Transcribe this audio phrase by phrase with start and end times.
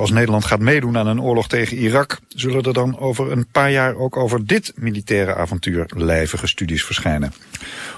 [0.00, 3.70] Als Nederland gaat meedoen aan een oorlog tegen Irak, zullen er dan over een paar
[3.70, 7.32] jaar ook over dit militaire avontuur lijvige studies verschijnen.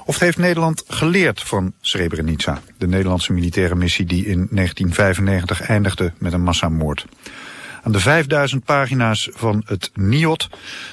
[0.04, 6.32] Of heeft Nederland geleerd van Srebrenica, de Nederlandse militaire missie die in 1995 eindigde met
[6.32, 7.06] een massamoord?
[7.82, 10.48] Aan de 5000 pagina's van het NIOT,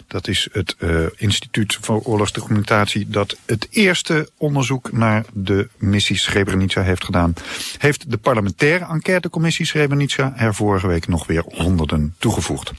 [0.08, 6.82] dat is het uh, Instituut voor Oorlogsdocumentatie, dat het eerste onderzoek naar de missie Srebrenica
[6.82, 7.34] heeft gedaan,
[7.78, 12.72] heeft de parlementaire enquêtecommissie Srebrenica er vorige week nog weer honderden toegevoegd.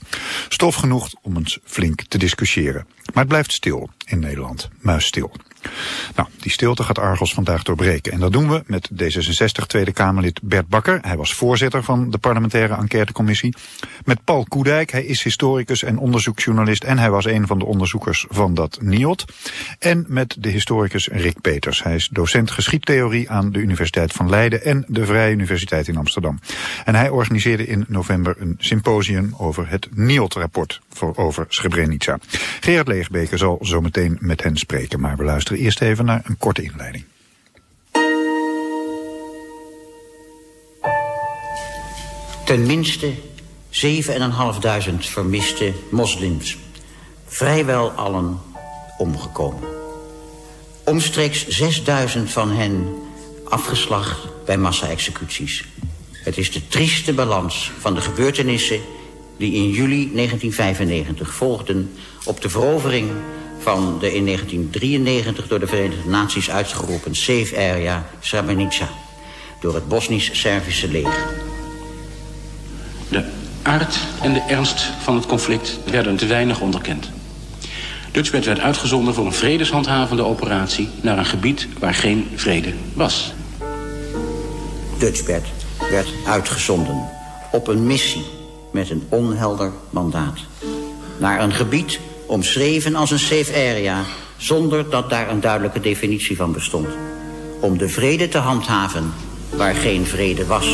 [0.48, 2.86] Stof genoeg om eens flink te discussiëren.
[3.12, 5.32] Maar het blijft stil in Nederland, muisstil.
[6.14, 8.12] Nou, die stilte gaat Argos vandaag doorbreken.
[8.12, 10.98] En dat doen we met D66 Tweede Kamerlid Bert Bakker.
[11.02, 13.54] Hij was voorzitter van de parlementaire enquêtecommissie.
[14.04, 16.84] Met Paul Koedijk, hij is historicus en onderzoeksjournalist...
[16.84, 19.24] en hij was een van de onderzoekers van dat NIOT.
[19.78, 21.82] En met de historicus Rick Peters.
[21.82, 24.64] Hij is docent geschiedtheorie aan de Universiteit van Leiden...
[24.64, 26.38] en de Vrije Universiteit in Amsterdam.
[26.84, 30.80] En hij organiseerde in november een symposium over het NIOT-rapport...
[31.14, 32.18] over Srebrenica.
[32.60, 36.62] Gerard Leegbeker zal zometeen met hen spreken, maar we luisteren eerst even naar een korte
[36.62, 37.04] inleiding.
[42.44, 43.12] Ten minste
[43.70, 43.80] 7.500
[44.98, 46.58] vermiste moslims.
[47.26, 48.38] Vrijwel allen
[48.98, 49.68] omgekomen.
[50.84, 52.94] Omstreeks 6000 van hen
[53.44, 55.64] afgeslacht bij massa-executies.
[56.12, 58.80] Het is de trieste balans van de gebeurtenissen
[59.36, 61.90] die in juli 1995 volgden
[62.24, 63.10] op de verovering
[63.66, 68.88] van de in 1993 door de Verenigde Naties uitgeroepen Safe Area Srebrenica
[69.60, 71.28] door het Bosnisch-Servische leger.
[73.08, 73.24] De
[73.62, 77.10] aard en de ernst van het conflict werden te weinig onderkend.
[78.12, 83.32] Dutchbed werd uitgezonden voor een vredeshandhavende operatie naar een gebied waar geen vrede was.
[84.98, 85.44] Dutchbed
[85.90, 87.08] werd uitgezonden
[87.52, 88.24] op een missie
[88.72, 90.38] met een onhelder mandaat.
[91.18, 94.04] Naar een gebied omschreven als een safe area...
[94.36, 96.86] zonder dat daar een duidelijke definitie van bestond.
[97.60, 99.12] Om de vrede te handhaven
[99.56, 100.66] waar geen vrede was.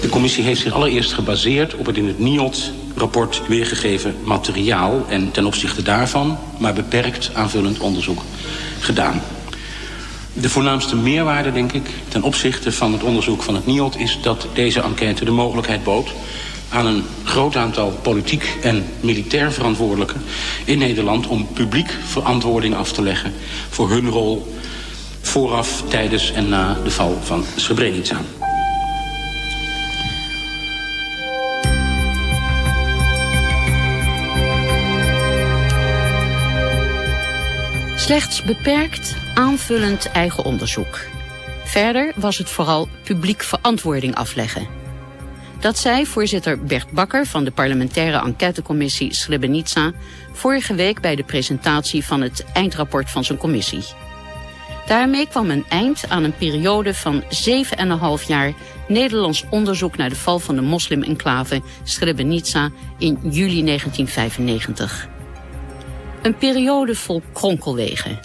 [0.00, 5.04] De commissie heeft zich allereerst gebaseerd op het in het NIOT-rapport weergegeven materiaal...
[5.08, 8.22] en ten opzichte daarvan maar beperkt aanvullend onderzoek
[8.80, 9.22] gedaan.
[10.32, 13.96] De voornaamste meerwaarde, denk ik, ten opzichte van het onderzoek van het NIOT...
[13.98, 16.14] is dat deze enquête de mogelijkheid bood
[16.68, 20.22] aan een groot aantal politiek en militair verantwoordelijken
[20.64, 23.32] in Nederland om publiek verantwoording af te leggen
[23.68, 24.54] voor hun rol
[25.20, 28.20] vooraf, tijdens en na de val van Srebrenica.
[37.96, 41.00] Slechts beperkt aanvullend eigen onderzoek.
[41.64, 44.83] Verder was het vooral publiek verantwoording afleggen.
[45.64, 49.92] Dat zei voorzitter Bert Bakker van de parlementaire enquêtecommissie Srebrenica
[50.32, 53.84] vorige week bij de presentatie van het eindrapport van zijn commissie.
[54.86, 58.52] Daarmee kwam een eind aan een periode van 7,5 jaar
[58.88, 65.08] Nederlands onderzoek naar de val van de moslim-enclave Srebrenica in juli 1995.
[66.22, 68.20] Een periode vol kronkelwegen,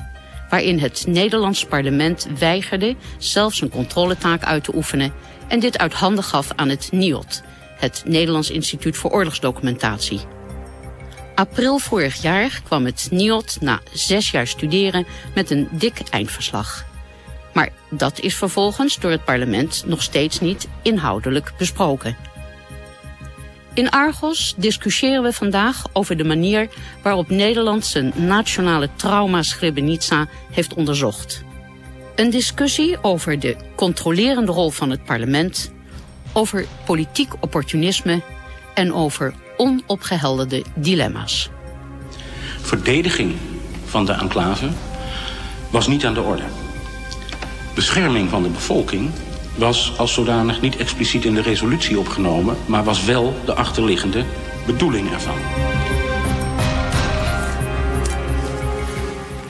[0.49, 5.13] waarin het Nederlands parlement weigerde zelfs een controletaak uit te oefenen
[5.49, 7.41] en dit uit handen gaf aan het NIOT,
[7.77, 10.19] het Nederlands Instituut voor Oorlogsdocumentatie.
[11.35, 15.05] April vorig jaar kwam het NIOT na zes jaar studeren
[15.35, 16.85] met een dik eindverslag.
[17.53, 22.17] Maar dat is vervolgens door het parlement nog steeds niet inhoudelijk besproken.
[23.73, 26.69] In Argos discussiëren we vandaag over de manier
[27.01, 31.43] waarop Nederland zijn nationale trauma Srebrenica heeft onderzocht.
[32.19, 35.71] Een discussie over de controlerende rol van het parlement,
[36.33, 38.21] over politiek opportunisme
[38.73, 41.49] en over onopgehelderde dilemma's.
[42.61, 43.35] Verdediging
[43.85, 44.69] van de enclave
[45.71, 46.43] was niet aan de orde.
[47.75, 49.11] Bescherming van de bevolking
[49.55, 54.23] was als zodanig niet expliciet in de resolutie opgenomen, maar was wel de achterliggende
[54.65, 55.37] bedoeling ervan.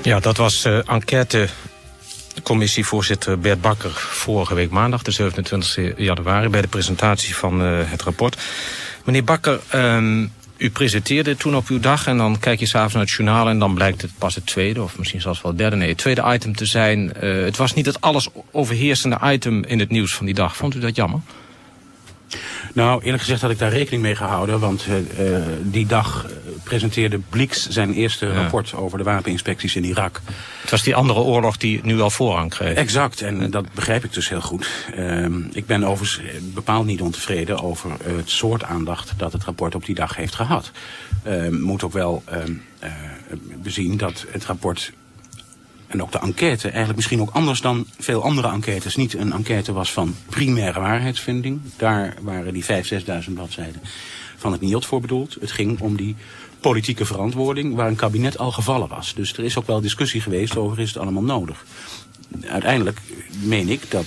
[0.02, 1.50] Ja, dat was uh, enquête
[2.42, 8.02] commissievoorzitter Bert Bakker vorige week maandag, de 27 januari, bij de presentatie van uh, het
[8.02, 8.38] rapport.
[9.06, 13.04] Meneer Bakker, um, u presenteerde toen op uw dag en dan kijk je s'avonds naar
[13.04, 15.76] het journaal en dan blijkt het pas het tweede of misschien zelfs wel het derde,
[15.76, 17.12] nee, het tweede item te zijn.
[17.24, 20.56] Uh, het was niet het alles overheersende item in het nieuws van die dag.
[20.56, 21.20] Vond u dat jammer?
[22.74, 26.26] Nou, eerlijk gezegd had ik daar rekening mee gehouden, want uh, die dag
[26.64, 30.22] presenteerde Blix zijn eerste rapport over de wapeninspecties in Irak.
[30.62, 32.76] Het was die andere oorlog die nu al voorrang kreeg.
[32.76, 34.70] Exact, en dat begrijp ik dus heel goed.
[34.96, 36.22] Ehm, ik ben overigens
[36.54, 40.72] bepaald niet ontevreden over het soort aandacht dat het rapport op die dag heeft gehad.
[41.28, 42.24] Uh, moet ook wel
[42.80, 42.92] eh,
[43.62, 44.92] bezien dat het rapport
[45.90, 49.74] en ook de enquête eigenlijk misschien ook anders dan veel andere enquêtes niet een enquête
[49.74, 51.62] was van primaire waarheidsvinding.
[51.78, 52.70] Daar waren die 5.000,
[53.28, 53.82] 6.000 bladzijden
[54.38, 55.38] van het NIOT voor bedoeld.
[55.40, 56.16] Het ging om die
[56.60, 59.14] politieke verantwoording waar een kabinet al gevallen was.
[59.14, 61.66] Dus er is ook wel discussie geweest over is het allemaal nodig.
[62.48, 63.00] Uiteindelijk
[63.44, 64.06] meen ik dat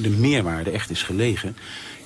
[0.00, 1.56] de meerwaarde echt is gelegen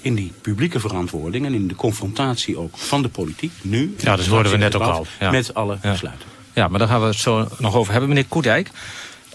[0.01, 3.95] in die publieke verantwoording en in de confrontatie ook van de politiek nu.
[3.99, 5.07] Ja, dat hoorden we net ook al.
[5.31, 6.29] Met alle besluiten.
[6.53, 8.09] Ja, maar daar gaan we het zo nog over hebben.
[8.09, 8.71] Meneer Koedijk,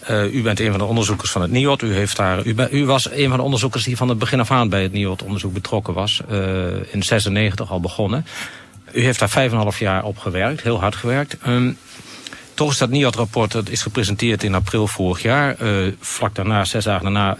[0.09, 1.81] uh, u bent een van de onderzoekers van het NIOT.
[1.81, 4.69] U, heeft daar, u, was een van de onderzoekers die van het begin af aan
[4.69, 6.21] bij het NIOT-onderzoek betrokken was.
[6.31, 8.25] Uh, in 96 al begonnen.
[8.91, 11.37] U heeft daar 5,5 jaar op gewerkt, heel hard gewerkt.
[11.47, 11.77] Um,
[12.53, 15.61] toch is dat NIOT-rapport, dat is gepresenteerd in april vorig jaar.
[15.61, 17.37] Uh, vlak daarna, zes dagen daarna,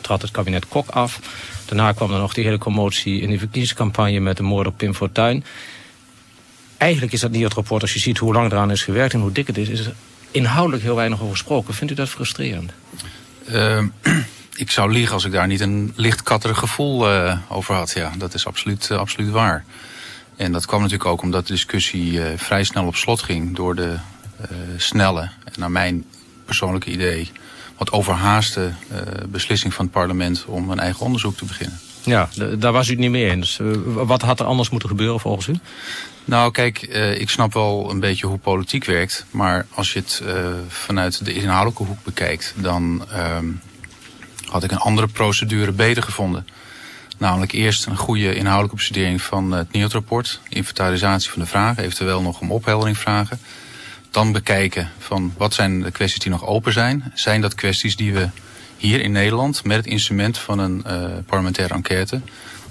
[0.00, 1.20] trad het kabinet Kok af.
[1.66, 4.94] Daarna kwam er nog die hele commotie in de verkiezingscampagne met de moord op Pim
[4.94, 5.44] Fortuyn.
[6.76, 9.46] Eigenlijk is dat NIOT-rapport, als je ziet hoe lang eraan is gewerkt en hoe dik
[9.46, 9.88] het is, is
[10.32, 11.74] inhoudelijk heel weinig over gesproken.
[11.74, 12.72] Vindt u dat frustrerend?
[13.50, 13.84] Uh,
[14.54, 17.92] ik zou liegen als ik daar niet een licht katterig gevoel uh, over had.
[17.92, 19.64] Ja, dat is absoluut, uh, absoluut waar.
[20.36, 23.56] En dat kwam natuurlijk ook omdat de discussie vrij snel op slot ging...
[23.56, 23.96] door de
[24.76, 26.04] snelle, en naar mijn
[26.44, 27.30] persoonlijke idee...
[27.76, 28.72] wat overhaaste
[29.28, 31.78] beslissing van het parlement om een eigen onderzoek te beginnen.
[32.04, 32.28] Ja,
[32.58, 33.60] daar was u het niet mee eens.
[33.84, 35.54] wat had er anders moeten gebeuren volgens u?
[36.24, 39.24] Nou, kijk, uh, ik snap wel een beetje hoe politiek werkt.
[39.30, 40.34] Maar als je het uh,
[40.68, 42.54] vanuit de inhoudelijke hoek bekijkt...
[42.56, 43.38] dan uh,
[44.46, 46.46] had ik een andere procedure beter gevonden.
[47.18, 50.40] Namelijk eerst een goede inhoudelijke bestudering van het NIOT-rapport.
[50.48, 53.40] Inventarisatie van de vragen, eventueel nog om opheldering vragen.
[54.10, 57.12] Dan bekijken van wat zijn de kwesties die nog open zijn.
[57.14, 58.28] Zijn dat kwesties die we
[58.82, 62.20] hier in Nederland met het instrument van een uh, parlementaire enquête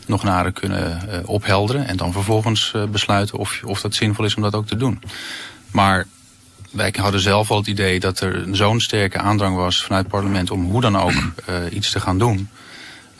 [0.05, 1.87] nog nader kunnen uh, ophelderen.
[1.87, 5.01] En dan vervolgens uh, besluiten of, of dat zinvol is om dat ook te doen.
[5.71, 6.05] Maar
[6.71, 10.51] wij hadden zelf al het idee dat er zo'n sterke aandrang was vanuit het parlement
[10.51, 11.13] om hoe dan ook
[11.69, 12.49] iets te gaan doen.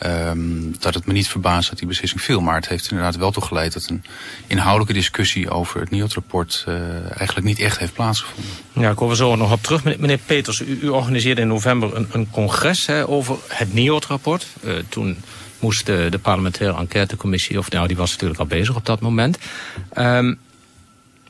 [0.06, 2.40] Um, dat het me niet verbaast dat die beslissing viel.
[2.40, 4.04] Maar het heeft inderdaad wel toe geleid dat een
[4.46, 6.74] inhoudelijke discussie over het NIOT-rapport uh,
[7.18, 8.52] eigenlijk niet echt heeft plaatsgevonden.
[8.72, 9.84] Ja, ik kom er zo nog op terug.
[9.84, 14.46] Meneer Peters, u, u organiseerde in november een, een congres hè, over het NIOT-rapport.
[14.64, 15.16] Uh, toen
[15.58, 19.38] moest de, de parlementaire enquêtecommissie, of nou die was natuurlijk al bezig op dat moment.
[19.98, 20.38] Um,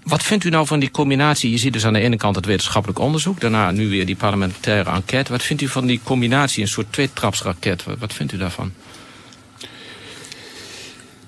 [0.03, 1.51] wat vindt u nou van die combinatie?
[1.51, 4.91] Je ziet dus aan de ene kant het wetenschappelijk onderzoek, daarna nu weer die parlementaire
[4.91, 5.33] enquête.
[5.33, 7.85] Wat vindt u van die combinatie, een soort tweetrapsraket?
[7.85, 8.73] Wat, wat vindt u daarvan?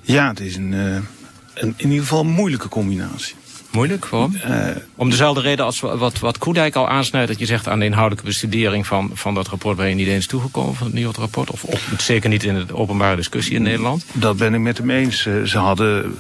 [0.01, 0.95] Ja, het is een, uh,
[1.55, 3.35] een in ieder geval een moeilijke combinatie.
[3.75, 4.37] Moeilijk, waarom?
[4.47, 7.29] Uh, Om dezelfde reden als wat, wat Koedijk al aansnijdt...
[7.29, 9.77] dat je zegt aan de inhoudelijke bestudering van, van dat rapport...
[9.77, 11.51] ben je niet eens toegekomen van het nieuwe rapport?
[11.51, 11.65] Of,
[11.99, 14.05] zeker niet in de openbare discussie in Nederland?
[14.13, 15.27] Dat ben ik met hem eens.
[15.27, 16.17] Uh, ze hadden,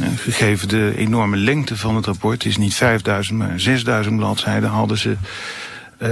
[0.00, 2.42] uh, gegeven de enorme lengte van het rapport...
[2.42, 4.68] het is niet 5000, maar 6000 bladzijden...
[4.68, 5.16] hadden ze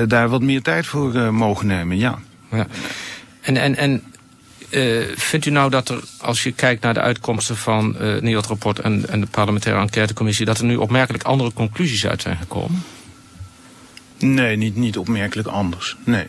[0.06, 2.18] daar wat meer tijd voor mogen nemen, ja.
[2.50, 2.66] ja.
[3.40, 4.02] En, en, en
[4.70, 8.22] uh, vindt u nou dat er, als je kijkt naar de uitkomsten van uh, het
[8.22, 12.84] NIOT-rapport en, en de parlementaire enquêtecommissie, dat er nu opmerkelijk andere conclusies uit zijn gekomen?
[14.18, 15.96] Nee, niet, niet opmerkelijk anders.
[16.04, 16.26] Nee.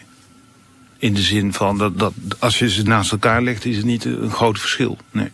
[0.98, 4.06] In de zin van dat, dat als je ze naast elkaar legt, is het niet
[4.06, 4.98] een groot verschil.
[5.12, 5.32] Nee.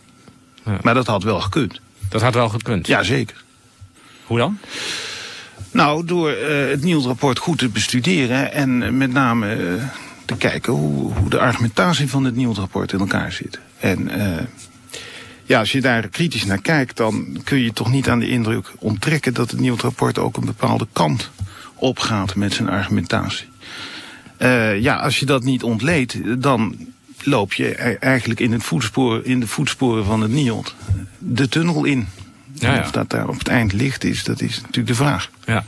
[0.64, 0.78] Ja.
[0.82, 1.80] Maar dat had wel gekund.
[2.08, 2.86] Dat had wel gekund?
[2.86, 3.44] Ja, zeker.
[4.24, 4.58] Hoe dan?
[5.70, 9.78] Nou, door uh, het NIOT-rapport goed te bestuderen en met name
[10.24, 13.58] te kijken hoe, hoe de argumentatie van het NIOT-rapport in elkaar zit.
[13.78, 14.36] En uh,
[15.44, 18.72] ja, als je daar kritisch naar kijkt, dan kun je toch niet aan de indruk
[18.78, 21.30] onttrekken dat het NIOT-rapport ook een bepaalde kant
[21.74, 23.46] opgaat met zijn argumentatie.
[24.38, 26.76] Uh, ja, als je dat niet ontleedt, dan
[27.22, 30.74] loop je eigenlijk in, het voetspoor, in de voetsporen van het NIOT
[31.18, 32.08] de tunnel in.
[32.52, 32.80] Ja, ja.
[32.80, 35.30] Of dat daar op het eind licht is, dat is natuurlijk de vraag.
[35.44, 35.64] Ja.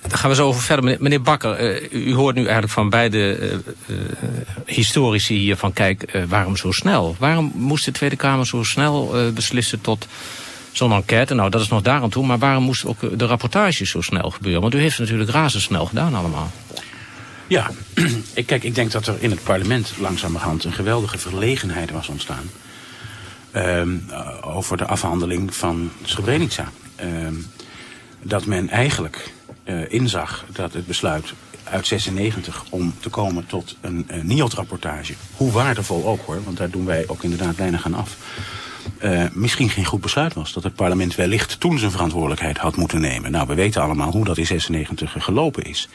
[0.00, 0.96] Daar gaan we zo over verder.
[1.00, 3.38] Meneer, Bakker, uh, u hoort nu eigenlijk van beide
[3.86, 3.96] uh,
[4.66, 5.72] historici hier van...
[5.72, 7.16] kijk, waarom zo snel?
[7.18, 10.06] Waarom moest de Tweede Kamer zo snel beslissen tot
[10.72, 11.34] zo'n enquête?
[11.34, 12.26] Nou, dat is nog daar aan toe.
[12.26, 14.60] Maar waarom moest ook de rapportage zo snel gebeuren?
[14.60, 16.50] Want u heeft het natuurlijk razendsnel gedaan allemaal.
[17.46, 17.70] Ja,
[18.46, 22.50] kijk, ik denk dat er in het parlement langzamerhand een geweldige verlegenheid was ontstaan.
[23.56, 24.04] Um,
[24.40, 26.72] over de afhandeling van Srebrenica.
[27.04, 27.46] Um,
[28.22, 29.32] dat men eigenlijk
[29.64, 31.32] uh, inzag dat het besluit
[31.64, 36.70] uit 96 om te komen tot een uh, NIOT-rapportage, hoe waardevol ook hoor, want daar
[36.70, 38.16] doen wij ook inderdaad weinig aan af,
[39.02, 40.52] uh, misschien geen goed besluit was.
[40.52, 43.30] Dat het parlement wellicht toen zijn verantwoordelijkheid had moeten nemen.
[43.30, 45.88] Nou, we weten allemaal hoe dat in 96 gelopen is.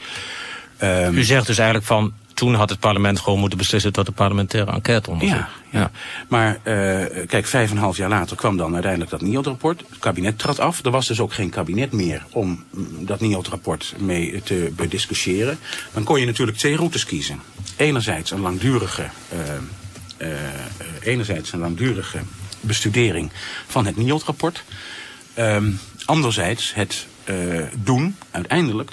[0.82, 4.12] Um, U zegt dus eigenlijk van toen had het parlement gewoon moeten beslissen tot de
[4.12, 5.36] parlementaire enquête onderzoek.
[5.36, 5.90] Ja, ja.
[6.28, 9.80] maar uh, kijk, vijf en een half jaar later kwam dan uiteindelijk dat NIOD-rapport.
[9.88, 10.84] Het kabinet trad af.
[10.84, 15.58] Er was dus ook geen kabinet meer om mm, dat NIOD-rapport mee te bediscussiëren.
[15.92, 17.40] Dan kon je natuurlijk twee routes kiezen.
[17.76, 20.38] Enerzijds een langdurige, uh, uh,
[21.02, 22.18] enerzijds een langdurige
[22.60, 23.30] bestudering
[23.66, 24.64] van het NIOD-rapport.
[25.38, 27.06] Um, anderzijds het
[27.76, 28.92] doen uiteindelijk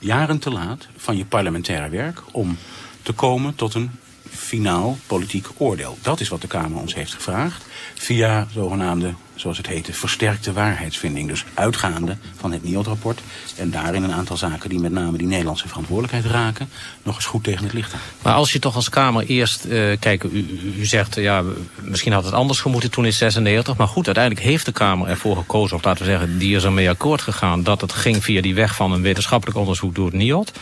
[0.00, 2.58] jaren te laat van je parlementaire werk om
[3.02, 3.90] te komen tot een
[4.30, 5.98] finaal politiek oordeel.
[6.02, 11.28] Dat is wat de Kamer ons heeft gevraagd via zogenaamde, zoals het heette, versterkte waarheidsvinding.
[11.28, 13.20] Dus uitgaande van het NIOD-rapport
[13.56, 16.70] en daarin een aantal zaken die met name die Nederlandse verantwoordelijkheid raken,
[17.02, 18.00] nog eens goed tegen het licht aan.
[18.22, 21.42] Maar als je toch als Kamer eerst, uh, kijk, u, u zegt, ja,
[21.82, 25.36] misschien had het anders gemoeten toen in 96, maar goed, uiteindelijk heeft de Kamer ervoor
[25.36, 28.54] gekozen, of laten we zeggen, die is ermee akkoord gegaan, dat het ging via die
[28.54, 30.52] weg van een wetenschappelijk onderzoek door het NIOD.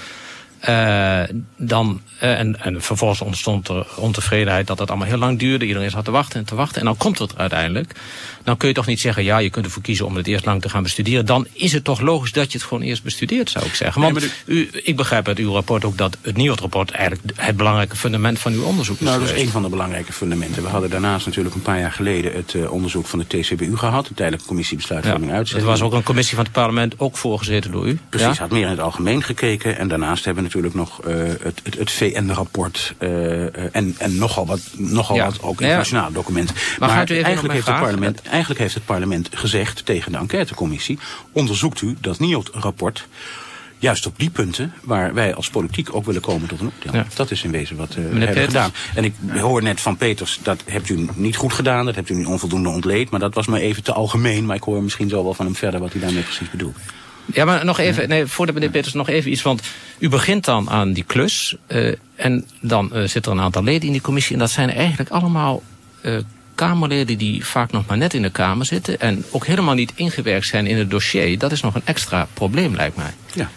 [0.69, 1.23] Uh,
[1.57, 5.67] dan, uh, en, en vervolgens ontstond er ontevredenheid dat het allemaal heel lang duurde.
[5.67, 6.81] Iedereen zat te wachten en te wachten.
[6.81, 7.95] En dan komt het uiteindelijk.
[8.45, 10.63] Dan kun je toch niet zeggen, ja, je kunt ervoor kiezen om het eerst lang
[10.63, 11.27] te gaan bestuderen.
[11.27, 14.03] Dan is het toch logisch dat je het gewoon eerst bestudeert, zou ik zeggen.
[14.03, 17.97] Want nee, u, ik begrijp uit uw rapport ook dat het NIOD-rapport eigenlijk het belangrijke
[17.97, 19.07] fundament van uw onderzoek is.
[19.07, 20.63] Nou, dat is een van de belangrijke fundamenten.
[20.63, 24.07] We hadden daarnaast natuurlijk een paar jaar geleden het uh, onderzoek van de TCBU gehad.
[24.07, 25.59] De Tijdelijke Commissie Besluitvorming ja.
[25.59, 27.99] Er was ook een commissie van het parlement, ook voorgezeten door u.
[28.09, 28.43] Precies, ja?
[28.43, 29.79] had meer in het algemeen gekeken.
[29.79, 34.47] En daarnaast hebben we natuurlijk nog uh, het, het, het VN-rapport uh, en, en nogal
[34.47, 35.25] wat, nogal ja.
[35.25, 36.53] wat ook internationaal document.
[36.79, 40.99] Maar, maar eigenlijk, heeft het parlement, eigenlijk heeft het parlement gezegd tegen de enquêtecommissie...
[41.33, 43.09] onderzoekt u dat NIOD-rapport
[43.79, 47.01] juist op die punten waar wij als politiek ook willen komen tot een oordeel.
[47.01, 47.07] Ja.
[47.15, 48.71] Dat is in wezen wat uh, we hebben gedaan.
[48.95, 52.15] En ik hoor net van Peters, dat hebt u niet goed gedaan, dat hebt u
[52.15, 54.47] niet onvoldoende ontleed, maar dat was maar even te algemeen.
[54.47, 56.77] Maar ik hoor misschien zo wel van hem verder wat hij daarmee precies bedoelt.
[57.33, 59.63] Ja, maar nog even, nee, voordat meneer Peters nog even iets, want
[59.99, 63.87] u begint dan aan die klus uh, en dan uh, zit er een aantal leden
[63.87, 65.63] in die commissie en dat zijn eigenlijk allemaal
[66.03, 66.19] uh,
[66.55, 70.47] Kamerleden die vaak nog maar net in de Kamer zitten en ook helemaal niet ingewerkt
[70.47, 71.39] zijn in het dossier.
[71.39, 73.15] Dat is nog een extra probleem, lijkt mij.
[73.35, 73.51] Ja.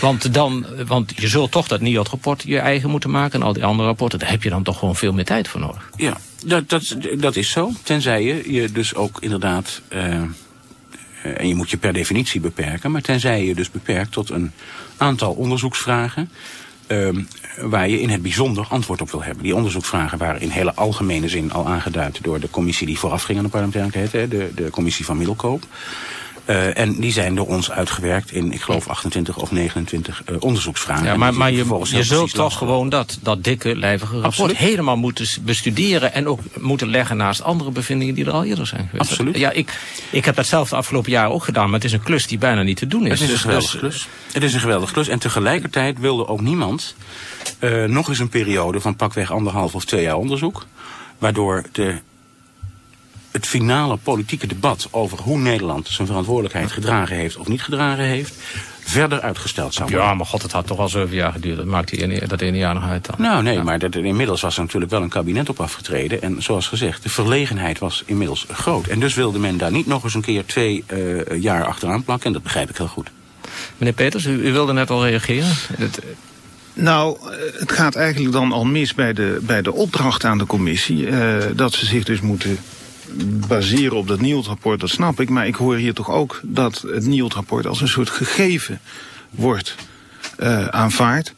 [0.00, 3.64] Want, dan, want je zult toch dat NIOD-rapport je eigen moeten maken en al die
[3.64, 4.18] andere rapporten.
[4.18, 5.90] Daar heb je dan toch gewoon veel meer tijd voor nodig.
[5.96, 7.72] Ja, dat, dat, dat is zo.
[7.82, 9.80] Tenzij je je dus ook inderdaad
[11.24, 14.52] en je moet je per definitie beperken, maar tenzij je dus beperkt tot een
[14.96, 16.30] aantal onderzoeksvragen
[16.88, 17.08] uh,
[17.60, 19.42] waar je in het bijzonder antwoord op wil hebben.
[19.42, 23.44] Die onderzoeksvragen waren in hele algemene zin al aangeduid door de commissie die voorafging aan
[23.44, 25.66] de parlementaire enquête, de, de commissie van Middelkoop.
[26.46, 31.04] Uh, en die zijn door ons uitgewerkt in, ik geloof, 28 of 29 uh, onderzoeksvragen.
[31.04, 34.56] Ja, maar, maar je, je zult toch gewoon dat, dat dikke, lijvige rapport Absoluut.
[34.56, 36.12] helemaal moeten bestuderen...
[36.14, 39.10] en ook moeten leggen naast andere bevindingen die er al eerder zijn geweest.
[39.10, 39.38] Absoluut.
[39.38, 41.64] Ja, ik, ik heb dat zelf de afgelopen jaren ook gedaan...
[41.64, 43.20] maar het is een klus die bijna niet te doen is.
[43.20, 44.08] Het is een Dus- geweldige dus- klus.
[44.32, 45.08] Het is een geweldige klus.
[45.08, 46.94] En tegelijkertijd wilde ook niemand
[47.60, 50.66] uh, nog eens een periode van pakweg anderhalf of twee jaar onderzoek...
[51.18, 51.98] waardoor de
[53.34, 58.34] het finale politieke debat over hoe Nederland zijn verantwoordelijkheid gedragen heeft of niet gedragen heeft,
[58.80, 60.06] verder uitgesteld zou worden.
[60.08, 61.56] Ja, maar god, het had toch al zeven jaar geduurd.
[61.56, 63.14] Dat maakt die ene, dat ene jaar nog uit dan.
[63.18, 63.62] Nou nee, Ja.
[63.62, 66.22] maar dat, inmiddels was er natuurlijk wel een kabinet op afgetreden.
[66.22, 68.86] En zoals gezegd, de verlegenheid was inmiddels groot.
[68.86, 72.26] En dus wilde men daar niet nog eens een keer twee uh, jaar achteraan plakken.
[72.26, 73.10] En dat begrijp ik heel goed.
[73.76, 75.48] Meneer Peters, u, u wilde net al reageren.
[75.76, 76.02] Het,
[76.74, 80.46] Nou, eh, het gaat eigenlijk dan al mis bij de, bij de opdracht aan de
[80.46, 81.06] commissie.
[81.06, 82.58] Uh, dat ze zich dus moeten
[83.48, 85.28] baseren op dat NIOD-rapport, dat snap ik.
[85.28, 88.80] Maar ik hoor hier toch ook dat het NIOD-rapport als een soort gegeven
[89.30, 89.74] wordt
[90.38, 91.34] uh, aanvaard.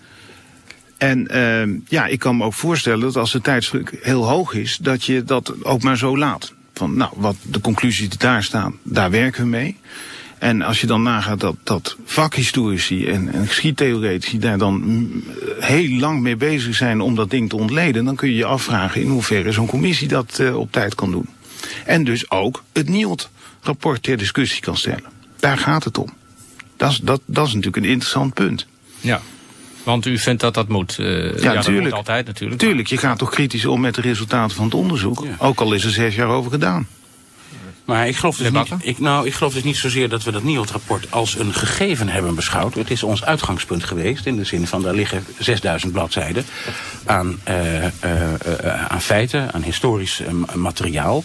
[0.99, 4.79] En uh, ja, ik kan me ook voorstellen dat als de tijdsdruk heel hoog is,
[4.81, 6.53] dat je dat ook maar zo laat.
[6.75, 9.77] Van, nou, wat de conclusies die daar staan, daar werken we mee.
[10.39, 15.25] En als je dan nagaat dat, dat vakhistorici en, en daar dan mm,
[15.61, 19.01] heel lang mee bezig zijn om dat ding te ontleden, dan kun je je afvragen
[19.01, 21.29] in hoeverre zo'n commissie dat uh, op tijd kan doen.
[21.85, 25.05] En dus ook het NIOD-rapport ter discussie kan stellen.
[25.37, 26.13] Daar gaat het om.
[26.77, 28.67] Dat is, dat, dat is natuurlijk een interessant punt.
[29.01, 29.21] ja.
[29.83, 30.97] Want u vindt dat dat moet.
[31.01, 31.85] Uh, ja, dat tuurlijk.
[31.85, 32.61] moet altijd natuurlijk.
[32.61, 35.25] Tuurlijk, je gaat toch kritisch om met de resultaten van het onderzoek.
[35.25, 35.37] Ja.
[35.39, 36.87] Ook al is er zes jaar over gedaan.
[37.87, 40.43] Maar ik geloof, dus niet, ik, nou, ik geloof dus niet zozeer dat we dat
[40.43, 42.75] NIOD-rapport als een gegeven hebben beschouwd.
[42.75, 46.45] Het is ons uitgangspunt geweest in de zin van daar liggen 6000 bladzijden
[47.05, 50.23] aan, uh, uh, uh, aan feiten, aan historisch
[50.55, 51.25] materiaal.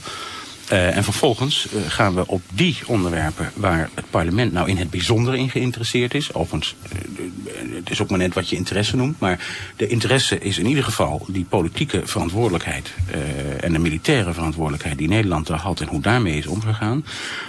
[0.71, 4.89] Uh, en vervolgens uh, gaan we op die onderwerpen waar het parlement nou in het
[4.89, 6.33] bijzonder in geïnteresseerd is.
[6.33, 9.19] Overigens, uh, het is ook maar net wat je interesse noemt.
[9.19, 12.93] Maar de interesse is in ieder geval die politieke verantwoordelijkheid
[13.59, 17.05] en de militaire verantwoordelijkheid die Nederland daar had en hoe daarmee is omgegaan.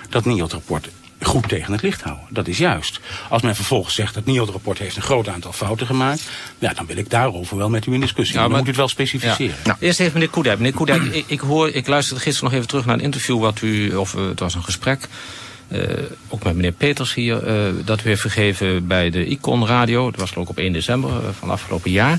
[0.08, 0.88] Dat NIOT-rapport
[1.22, 2.24] goed tegen het licht houden.
[2.28, 3.00] Dat is juist.
[3.28, 6.22] Als men vervolgens zegt dat NIOD-rapport heeft een groot aantal fouten gemaakt...
[6.58, 8.34] Ja, dan wil ik daarover wel met u in discussie.
[8.34, 9.56] Ja, maar, dan moet u het wel specificeren.
[9.56, 9.66] Ja.
[9.66, 10.56] Nou, eerst even meneer Koedijk.
[10.56, 13.40] Meneer Koedijk, ik, ik, hoor, ik luisterde gisteren nog even terug naar een interview...
[13.40, 15.08] wat u, of uh, het was een gesprek...
[15.68, 15.88] Uh,
[16.28, 20.10] ook met meneer Peters hier, uh, dat u heeft gegeven bij de Icon Radio.
[20.10, 22.18] Dat was ook op 1 december van afgelopen jaar.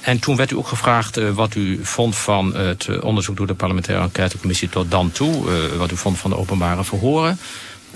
[0.00, 3.54] En toen werd u ook gevraagd uh, wat u vond van het onderzoek door de
[3.54, 5.34] parlementaire enquêtecommissie tot dan toe.
[5.34, 7.38] Uh, wat u vond van de openbare verhoren.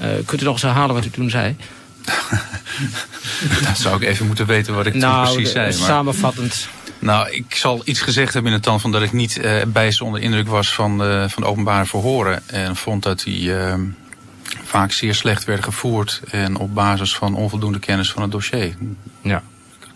[0.00, 1.56] Uh, kunt u nog eens herhalen wat u toen zei?
[3.64, 5.64] Dan zou ik even moeten weten wat ik nou, toen precies zei.
[5.64, 5.88] Maar...
[5.88, 6.68] Samenvattend.
[6.98, 10.00] Nou, ik zal iets gezegd hebben in de tand van dat ik niet uh, bijst
[10.00, 12.42] onder indruk was van, uh, van de openbare verhoren.
[12.46, 13.74] En vond dat die uh,
[14.64, 18.74] vaak zeer slecht werden gevoerd en op basis van onvoldoende kennis van het dossier.
[19.20, 19.42] Ja.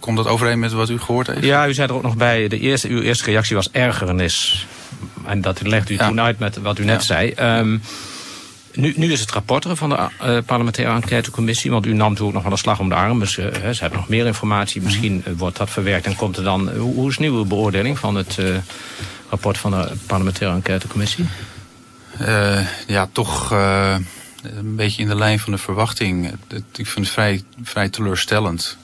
[0.00, 1.44] Komt dat overeen met wat u gehoord heeft?
[1.44, 4.66] Ja, u zei er ook nog bij, de eerste, uw eerste reactie was ergernis.
[5.26, 6.08] En dat legt u ja.
[6.08, 7.06] toen uit met wat u net ja.
[7.06, 7.58] zei.
[7.58, 7.82] Um,
[8.76, 11.70] nu, nu is het rapport er van de uh, parlementaire enquêtecommissie.
[11.70, 13.18] Want u nam toen ook nog wel een slag om de arm.
[13.18, 14.82] Dus uh, ze hebben nog meer informatie.
[14.82, 16.70] Misschien uh, wordt dat verwerkt en komt er dan...
[16.70, 18.38] hoe, hoe is nieuwe beoordeling van het
[19.28, 21.24] rapport van de parlementaire enquêtecommissie?
[22.86, 26.32] ja, toch een beetje in de lijn van de verwachting.
[26.76, 28.76] Ik vind het vrij, vrij teleurstellend.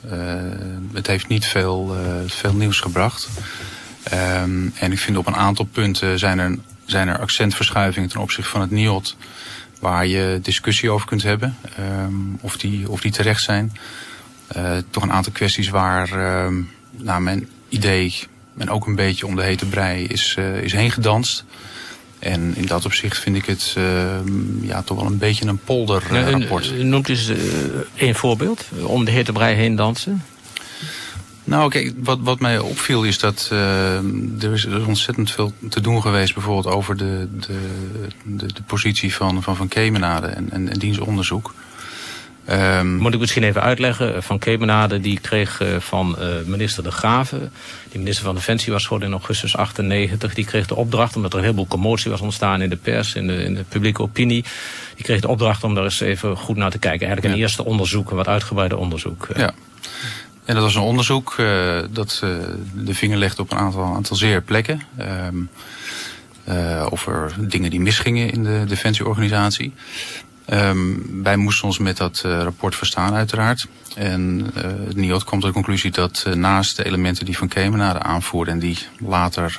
[0.93, 1.97] het heeft niet veel,
[2.27, 3.29] veel nieuws gebracht.
[4.13, 8.51] Um, en ik vind op een aantal punten zijn er, zijn er accentverschuivingen ten opzichte
[8.51, 9.17] van het NIOT
[9.83, 11.57] waar je discussie over kunt hebben.
[11.81, 13.73] Um, of, die, of die terecht zijn.
[14.57, 16.09] Uh, toch een aantal kwesties waar
[16.91, 18.15] naar mijn idee
[18.59, 21.45] en ook een beetje om de hete brei is, uh, is heen gedanst.
[22.19, 23.85] En in dat opzicht vind ik het uh,
[24.61, 26.67] ja, toch wel een beetje een polderrapport.
[26.67, 27.33] Ja, noemt eens
[27.95, 30.23] één voorbeeld om de hete brei heen dansen.
[31.45, 33.97] Nou, kijk, wat, wat mij opviel is dat uh,
[34.43, 36.35] er is ontzettend veel te doen geweest...
[36.35, 37.59] bijvoorbeeld over de, de,
[38.25, 41.55] de, de positie van Van, van Kemenade en, en, en dienstonderzoek.
[42.51, 44.23] Um, Moet ik misschien even uitleggen.
[44.23, 47.53] Van Kemenade die kreeg uh, van uh, minister De Graven...
[47.91, 50.35] die minister van Defensie was geworden in augustus 98...
[50.35, 52.63] die kreeg de opdracht, omdat er een heleboel commotie was ontstaan...
[52.63, 54.45] in de pers, in de, in de publieke opinie...
[54.95, 57.07] die kreeg de opdracht om daar eens even goed naar te kijken.
[57.07, 57.47] Eigenlijk een ja.
[57.47, 59.29] eerste onderzoek, een wat uitgebreider onderzoek.
[59.37, 59.55] Ja.
[60.45, 62.31] En dat was een onderzoek uh, dat uh,
[62.75, 64.83] de vinger legde op een aantal, aantal zeer plekken.
[65.01, 65.49] Um,
[66.49, 69.73] uh, over dingen die misgingen in de defensieorganisatie.
[70.51, 73.67] Um, wij moesten ons met dat rapport verstaan uiteraard.
[73.95, 78.51] En het NIOD kwam tot de conclusie dat naast de elementen die Van Kemenade aanvoerde...
[78.51, 79.57] en die later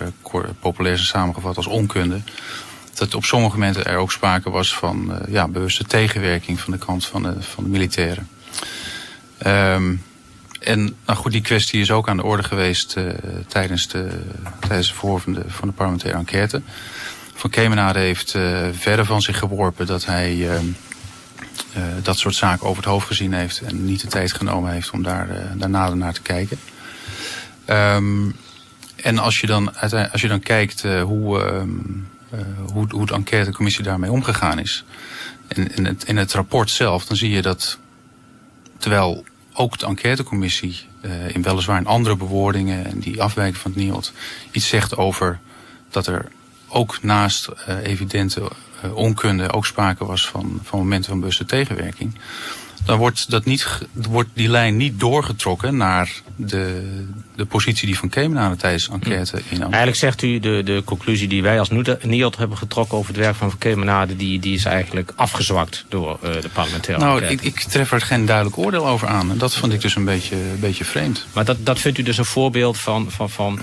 [0.59, 2.21] populair zijn samengevat als onkunde...
[2.93, 7.05] dat op sommige momenten er ook sprake was van ja, bewuste tegenwerking van de kant
[7.05, 8.27] van de, van de militairen.
[9.47, 10.01] Um,
[10.63, 13.09] en nou goed, die kwestie is ook aan de orde geweest uh,
[13.47, 14.09] tijdens, de,
[14.67, 14.93] tijdens de
[15.47, 16.61] van de, parlementaire enquête.
[17.33, 20.51] Van Kemenade heeft uh, verder van zich geworpen dat hij uh,
[22.01, 25.03] dat soort zaken over het hoofd gezien heeft en niet de tijd genomen heeft om
[25.03, 26.59] daar, daar nader naar te kijken.
[27.67, 28.35] Um,
[28.95, 29.75] en als je dan,
[30.11, 32.07] als je dan kijkt hoe, um,
[32.71, 34.85] hoe, hoe de enquêtecommissie daarmee omgegaan is,
[35.47, 37.77] in, het, in het rapport zelf, dan zie je dat
[38.77, 43.79] terwijl ook de enquêtecommissie uh, in weliswaar in andere bewoordingen en die afwijken van het
[43.79, 44.13] NIOD
[44.51, 45.39] iets zegt over
[45.89, 46.31] dat er
[46.67, 52.15] ook naast uh, evidente uh, onkunde ook sprake was van, van momenten van bewuste tegenwerking.
[52.85, 58.09] Dan wordt, dat niet, wordt die lijn niet doorgetrokken naar de, de positie die Van
[58.09, 59.67] Kemenade tijdens de enquête innam.
[59.67, 61.69] Eigenlijk zegt u de, de conclusie die wij als
[62.01, 66.19] NIOD hebben getrokken over het werk van Van Kemenade, die, die is eigenlijk afgezwakt door
[66.23, 67.23] uh, de parlementaire nou.
[67.23, 69.31] Ik, ik tref er geen duidelijk oordeel over aan.
[69.31, 71.25] En dat vond ik dus een beetje, een beetje vreemd.
[71.33, 73.59] Maar dat, dat vindt u dus een voorbeeld van, van, van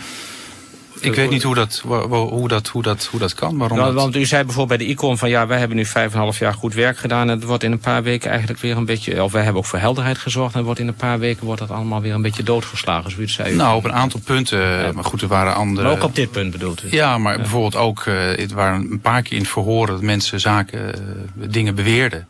[1.01, 3.59] ik weet niet hoe dat, hoe dat, hoe dat, hoe dat kan.
[3.59, 3.95] Waarom nou.
[3.95, 6.39] Want u zei bijvoorbeeld bij de ICON van ja, wij hebben nu vijf en half
[6.39, 7.31] jaar goed werk gedaan.
[7.31, 9.69] En het wordt in een paar weken eigenlijk weer een beetje, of wij hebben ook
[9.69, 10.53] voor helderheid gezorgd.
[10.53, 13.11] En het wordt in een paar weken wordt dat allemaal weer een beetje doodgeslagen.
[13.11, 13.57] Zoiets zei u.
[13.57, 14.59] Nou, op een aantal punten.
[14.59, 14.93] Ja.
[14.93, 15.89] Maar goed, er waren andere.
[15.89, 16.89] Maar ook op dit punt bedoelt u?
[16.91, 17.39] Ja, maar ja.
[17.39, 21.47] bijvoorbeeld ook, uh, het waren een paar keer in het verhoor dat mensen zaken, uh,
[21.51, 22.27] dingen beweerden.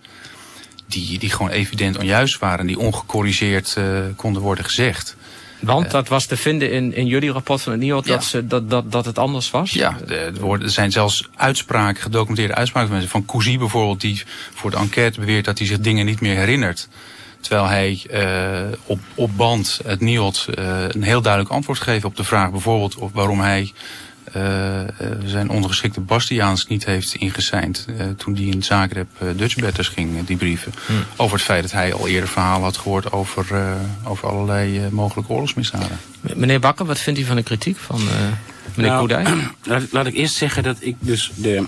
[0.87, 3.85] Die, die gewoon evident onjuist waren, die ongecorrigeerd uh,
[4.17, 5.17] konden worden gezegd.
[5.61, 8.13] Want dat was te vinden in, in jullie rapport van het NIOD ja.
[8.13, 9.71] dat, ze, dat, dat, dat het anders was?
[9.71, 13.19] Ja, er zijn zelfs uitspraken, gedocumenteerde uitspraken van mensen.
[13.19, 14.23] Van Cousy bijvoorbeeld, die
[14.55, 16.89] voor de enquête beweert dat hij zich dingen niet meer herinnert.
[17.41, 22.17] Terwijl hij uh, op, op band, het NIOD, uh, een heel duidelijk antwoord geeft op
[22.17, 23.73] de vraag bijvoorbeeld of waarom hij
[25.25, 30.73] zijn ondergeschikte Bastiaans niet heeft ingeseind uh, toen die in Zagreb uh, Dutchbatters ging debriefen.
[30.87, 31.05] Hmm.
[31.17, 35.99] Over het feit dat hij al eerder verhalen had gehoord over, over allerlei mogelijke oorlogsmisdaden.
[36.21, 38.01] Meneer Bakker, wat vindt u van de kritiek van
[38.75, 39.25] meneer nou, Koedij?
[39.63, 41.67] Laat, laat, ik eerst zeggen dat ik dus de,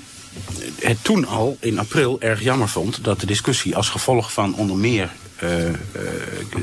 [0.81, 4.77] het toen al in april erg jammer vond dat de discussie als gevolg van onder
[4.77, 5.11] meer
[5.42, 5.72] uh, uh,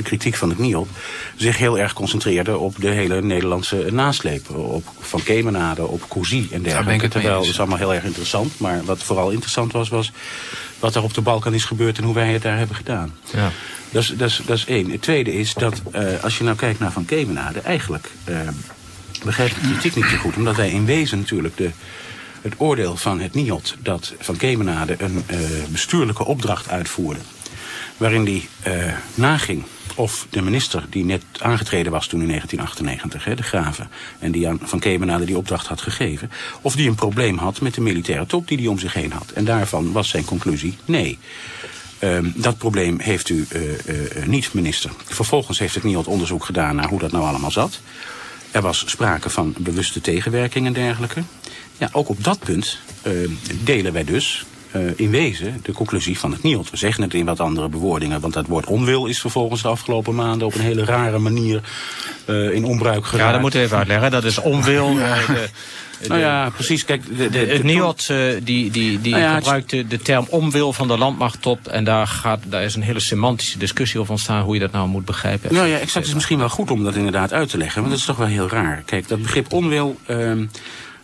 [0.04, 0.88] kritiek van het NIOD
[1.36, 4.50] zich heel erg concentreerde op de hele Nederlandse nasleep.
[4.50, 7.08] Op Van Kemenade, op Cousy en dergelijke.
[7.08, 8.60] Terwijl, dat is allemaal heel erg interessant.
[8.60, 10.12] Maar wat vooral interessant was, was
[10.80, 13.14] wat er op de Balkan is gebeurd en hoe wij het daar hebben gedaan.
[13.34, 13.52] Ja.
[13.92, 14.92] Dat, is, dat, is, dat is één.
[14.92, 18.12] Het tweede is dat uh, als je nou kijkt naar Van Kemenade, eigenlijk
[19.24, 20.36] begrijp ik de kritiek niet zo goed.
[20.36, 21.70] Omdat wij in wezen natuurlijk de
[22.42, 25.38] het oordeel van het NIOD dat Van Kemenade een uh,
[25.70, 27.20] bestuurlijke opdracht uitvoerde
[28.00, 29.64] waarin hij uh, naging
[29.96, 33.90] of de minister die net aangetreden was toen in 1998, hè, de Graven...
[34.20, 36.32] en die aan Van Kemenade die opdracht had gegeven...
[36.62, 39.32] of die een probleem had met de militaire top die hij om zich heen had.
[39.32, 41.20] En daarvan was zijn conclusie nee.
[42.04, 44.92] Um, dat probleem heeft u uh, uh, niet, minister.
[45.06, 47.82] Vervolgens heeft het NIOD onderzoek gedaan naar hoe dat nou allemaal zat.
[48.52, 51.24] Er was sprake van bewuste tegenwerking en dergelijke.
[51.78, 53.30] Ja, ook op dat punt uh,
[53.64, 56.70] delen wij dus uh, in wezen de conclusie van het NIOD.
[56.70, 60.16] We zeggen het in wat andere bewoordingen, want dat woord onwil is vervolgens de afgelopen
[60.16, 61.62] maanden op een hele rare manier
[62.26, 63.28] uh, in onbruik geraakt.
[63.28, 64.12] Ja, dat moet even uitleggen.
[64.12, 64.88] Dat is onwil.
[65.00, 65.16] Ja.
[65.16, 65.50] De,
[66.02, 66.86] de, nou ja, precies.
[66.86, 70.88] Kijk, de, de, het NIOD uh, die, die, die nou ja, de, term onwil van
[70.88, 71.68] de landmachttop.
[71.68, 74.88] En daar, gaat, daar is een hele semantische discussie over ontstaan hoe je dat nou
[74.88, 75.54] moet begrijpen.
[75.54, 75.94] Nou ja, exact.
[75.94, 77.78] Het is misschien wel goed om dat inderdaad uit te leggen.
[77.78, 78.84] Want dat is toch wel heel raar.
[78.86, 80.00] Kijk, dat begrip onwil...
[80.08, 80.32] Uh,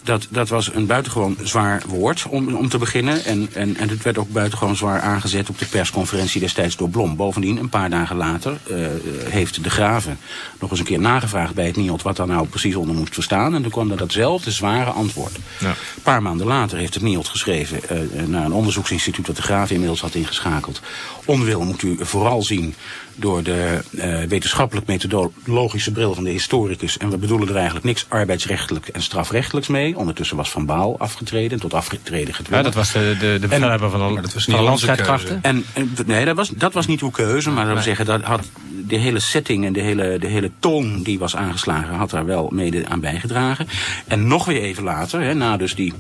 [0.06, 3.26] dat, dat was een buitengewoon zwaar woord om, om te beginnen.
[3.26, 7.16] En, en, en het werd ook buitengewoon zwaar aangezet op de persconferentie destijds door Blom.
[7.16, 8.88] Bovendien, een paar dagen later, uh,
[9.24, 10.18] heeft de Graven
[10.60, 13.56] nog eens een keer nagevraagd bij het NIOD wat daar nou precies onder moest verstaan.
[13.56, 15.36] En toen kwam er datzelfde zware antwoord.
[15.60, 15.70] Ja.
[15.70, 19.74] Een paar maanden later heeft het NIOD geschreven uh, naar een onderzoeksinstituut dat de Graven
[19.74, 20.82] inmiddels had ingeschakeld.
[21.26, 22.76] Onwil moet u vooral zien
[23.16, 26.98] door de uh, wetenschappelijk methodologische bril van de historicus.
[26.98, 29.98] En we bedoelen er eigenlijk niks arbeidsrechtelijk en strafrechtelijks mee.
[29.98, 32.64] Ondertussen was Van Baal afgetreden, tot afgetreden gedwongen.
[32.64, 35.40] Ja, dat was de, de, de bevelhebber van de, dat was niet landstrijdkrachten.
[35.42, 38.22] En, en, nee, dat was, dat was niet uw keuze, maar dat we zeggen, dat
[38.22, 38.42] had
[38.88, 42.50] de hele setting en de hele, de hele toon die was aangeslagen, had daar wel
[42.54, 43.68] mede aan bijgedragen.
[44.08, 45.94] En nog weer even later, hè, na dus die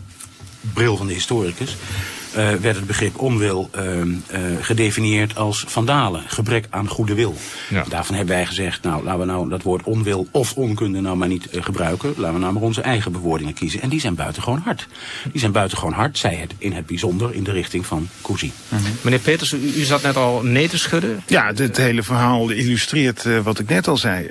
[0.74, 1.76] bril van de historicus,
[2.38, 4.14] uh, werd het begrip onwil uh, uh,
[4.62, 7.36] gedefinieerd als vandalen, gebrek aan goede wil.
[7.70, 7.84] Ja.
[7.90, 11.28] Daarvan hebben wij gezegd, nou laten we nou dat woord onwil of onkunde nou maar
[11.28, 12.14] niet gebruiken.
[12.18, 13.82] Laten we nou maar onze eigen bewoordingen kiezen.
[13.82, 14.88] En die zijn buitengewoon hard.
[15.32, 18.52] Die zijn buitengewoon hard, zij het in het bijzonder in de richting van Cousy.
[18.70, 18.80] -hmm.
[19.02, 21.24] Meneer Peters, u, u, zat net al nee te schudden.
[21.28, 24.28] Ja, het hele verhaal illustreert wat ik net al zei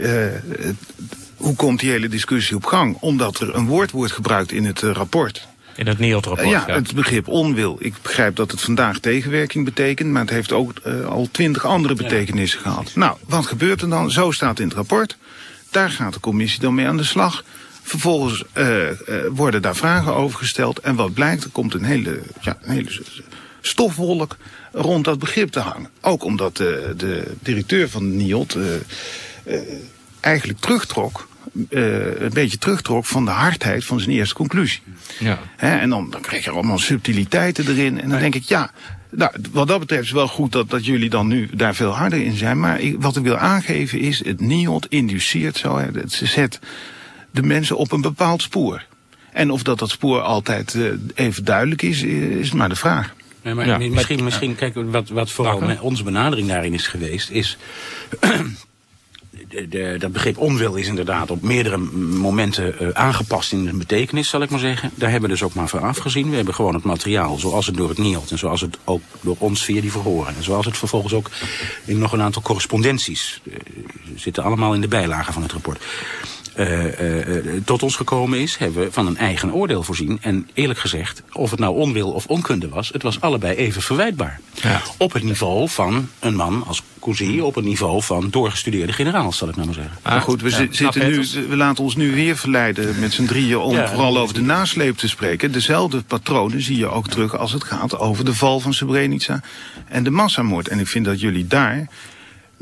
[1.45, 2.97] hoe komt die hele discussie op gang?
[3.01, 5.49] Omdat er een woord wordt gebruikt in het rapport.
[5.77, 6.49] In het NIOD-rapport?
[6.49, 7.77] ja, het begrip onwil.
[7.79, 11.95] Ik begrijp dat het vandaag tegenwerking betekent, maar het heeft ook uh, al twintig andere
[11.95, 12.71] betekenissen ja.
[12.71, 12.91] gehad.
[12.95, 14.11] Nou, wat gebeurt er dan?
[14.11, 15.17] Zo staat in het rapport.
[15.71, 17.45] Daar gaat de commissie dan mee aan de slag.
[17.83, 18.95] Vervolgens uh, uh,
[19.31, 20.79] worden daar vragen over gesteld.
[20.79, 23.03] En wat blijkt, er komt een hele, ja, een hele
[23.61, 24.37] stofwolk
[24.73, 25.91] rond dat begrip te hangen.
[26.01, 28.57] Ook omdat de directeur van de NIOD
[30.21, 31.27] eigenlijk terugtrok
[31.69, 34.81] uh, een beetje terugtrok van de hardheid van zijn eerste conclusie.
[35.19, 35.39] Ja.
[35.57, 38.01] He, en dan, dan krijg je allemaal subtiliteiten erin.
[38.01, 38.71] En dan denk ik, ja,
[39.11, 42.23] nou, wat dat betreft is wel goed dat, dat jullie dan nu daar veel harder
[42.23, 42.61] in zijn.
[42.61, 46.59] Maar ik, wat ik wil aangeven is, het NIOD induceert zo, hè, het zet
[47.31, 48.85] de mensen op een bepaald spoor.
[49.33, 53.15] En of dat dat spoor altijd uh, even duidelijk is, is maar de vraag.
[53.43, 57.57] Nee, maar ja, misschien, misschien, kijk, wat, wat vooral onze benadering daarin is geweest, is
[59.69, 64.43] de, dat begrip onwil is inderdaad op meerdere momenten uh, aangepast in de betekenis, zal
[64.43, 64.91] ik maar zeggen.
[64.95, 66.31] Daar hebben we dus ook maar van afgezien.
[66.31, 69.37] We hebben gewoon het materiaal zoals het door het NIOD en zoals het ook door
[69.39, 70.37] ons via die verhoren.
[70.37, 71.31] En zoals het vervolgens ook
[71.85, 73.55] in nog een aantal correspondenties uh,
[74.15, 75.85] zitten allemaal in de bijlagen van het rapport.
[76.57, 80.19] Uh, uh, tot ons gekomen is, hebben we van een eigen oordeel voorzien.
[80.21, 84.41] En eerlijk gezegd, of het nou onwil of onkunde was, het was allebei even verwijtbaar.
[84.53, 84.83] Ja.
[84.97, 89.49] Op het niveau van een man als Cousy, op het niveau van doorgestudeerde generaals, zal
[89.49, 89.99] ik nou maar zeggen.
[90.03, 91.17] Maar goed, we, ja, zitten nu,
[91.49, 94.97] we laten ons nu weer verleiden met z'n drieën om ja, vooral over de nasleep
[94.97, 95.53] te spreken.
[95.53, 99.41] Dezelfde patronen zie je ook terug als het gaat over de val van Srebrenica
[99.89, 100.69] en de massamoord.
[100.69, 101.89] En ik vind dat jullie daar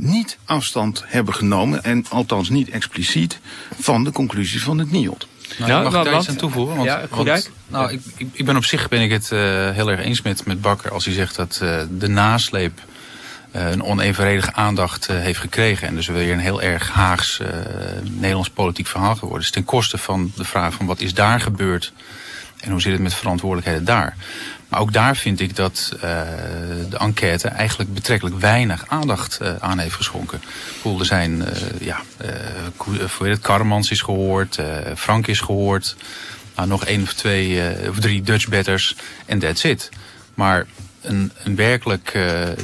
[0.03, 3.39] niet afstand hebben genomen, en althans niet expliciet,
[3.81, 5.27] van de conclusie van het NIOD.
[5.59, 6.77] Nou, ja, mag ik daar iets aan toevoegen?
[6.77, 8.01] Want, ja, want, nou, ik,
[8.33, 9.39] ik, ben op zich ben ik het uh,
[9.71, 12.81] heel erg eens met, met Bakker als hij zegt dat uh, de nasleep
[13.51, 15.89] een onevenredige aandacht heeft gekregen.
[15.89, 17.41] En dus weer een heel erg Haags
[18.03, 19.41] Nederlands politiek verhaal geworden.
[19.41, 21.93] Dus ten koste van de vraag van wat is daar gebeurd
[22.61, 24.17] en hoe zit het met verantwoordelijkheden daar.
[24.73, 26.01] Maar ook daar vind ik dat uh,
[26.91, 30.43] de enquête eigenlijk betrekkelijk weinig aandacht uh, aan heeft geschonken.
[30.77, 31.47] Bedoel, er zijn, uh,
[31.81, 32.01] ja,
[33.07, 34.59] voor het Karremans is gehoord,
[34.97, 35.97] Frank is gehoord.
[36.57, 39.89] Nou, nog één of twee of drie Dutch betters en that's it.
[40.35, 40.67] Maar
[41.03, 42.19] een, een werkelijk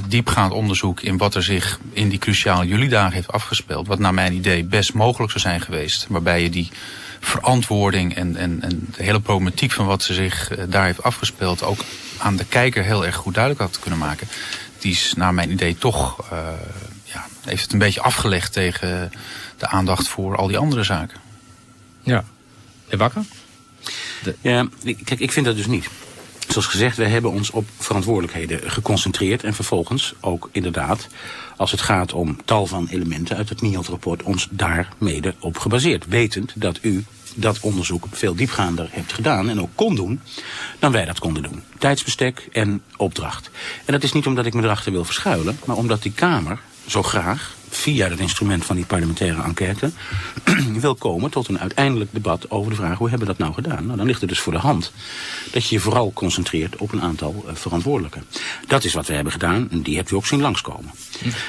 [0.08, 3.86] diepgaand onderzoek in wat er zich in die cruciale jullie dagen heeft afgespeeld.
[3.86, 6.06] Wat naar mijn idee best mogelijk zou zijn geweest.
[6.08, 6.70] Waarbij je die
[7.20, 11.62] verantwoording en, en, en de hele problematiek van wat ze zich uh, daar heeft afgespeeld
[11.62, 11.80] ook
[12.18, 14.28] aan de kijker heel erg goed duidelijk had kunnen maken.
[14.78, 16.38] Die is naar mijn idee toch, uh,
[17.04, 19.12] ja, heeft het een beetje afgelegd tegen
[19.58, 21.20] de aandacht voor al die andere zaken.
[22.02, 22.24] Ja.
[22.88, 23.22] De Bakker?
[24.22, 24.34] De...
[24.40, 24.68] Ja,
[25.04, 25.88] kijk, ik vind dat dus niet.
[26.48, 31.08] Zoals gezegd, wij hebben ons op verantwoordelijkheden geconcentreerd en vervolgens ook inderdaad,
[31.56, 36.06] als het gaat om tal van elementen uit het NIOD-rapport, ons daar mede op gebaseerd.
[36.06, 40.20] Wetend dat u dat onderzoek veel diepgaander hebt gedaan en ook kon doen
[40.78, 41.62] dan wij dat konden doen.
[41.78, 43.50] Tijdsbestek en opdracht.
[43.84, 47.02] En dat is niet omdat ik me erachter wil verschuilen, maar omdat die Kamer zo
[47.02, 49.90] graag via het instrument van die parlementaire enquête
[50.80, 53.86] wil komen tot een uiteindelijk debat over de vraag hoe hebben we dat nou gedaan.
[53.86, 54.92] Nou, dan ligt het dus voor de hand
[55.52, 58.24] dat je je vooral concentreert op een aantal uh, verantwoordelijken.
[58.66, 60.90] Dat is wat we hebben gedaan en die hebt u ook zien langskomen.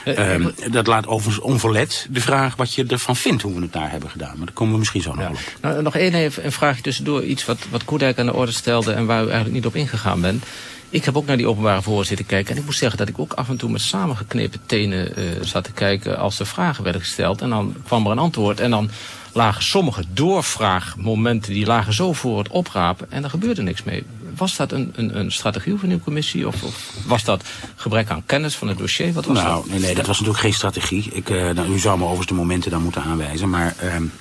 [0.05, 3.73] Uh, um, dat laat overigens onverlet de vraag wat je ervan vindt hoe we het
[3.73, 4.37] daar hebben gedaan.
[4.37, 5.29] Maar daar komen we misschien zo nog ja.
[5.29, 5.39] op.
[5.61, 7.23] Nou, nog één even een vraagje tussendoor.
[7.23, 10.21] Iets wat, wat Koedijk aan de orde stelde en waar u eigenlijk niet op ingegaan
[10.21, 10.43] bent.
[10.91, 12.53] Ik heb ook naar die openbare verhoor zitten kijken.
[12.53, 15.63] En ik moet zeggen dat ik ook af en toe met samengeknepen tenen uh, zat
[15.63, 17.41] te kijken als er vragen werden gesteld.
[17.41, 18.59] En dan kwam er een antwoord.
[18.59, 18.89] En dan
[19.33, 23.11] lagen sommige doorvraagmomenten, die lagen zo voor het oprapen.
[23.11, 24.03] En er gebeurde niks mee.
[24.35, 26.47] Was dat een, een, een strategie van uw commissie?
[26.47, 27.43] Of, of, was dat
[27.75, 29.13] gebrek aan kennis van het dossier?
[29.13, 29.69] Wat was nou, dat?
[29.69, 31.09] nee, nee, dat was natuurlijk geen strategie.
[31.11, 33.49] Ik, uh, nou, u zou me overigens de momenten dan moeten aanwijzen.
[33.49, 34.11] Maar um,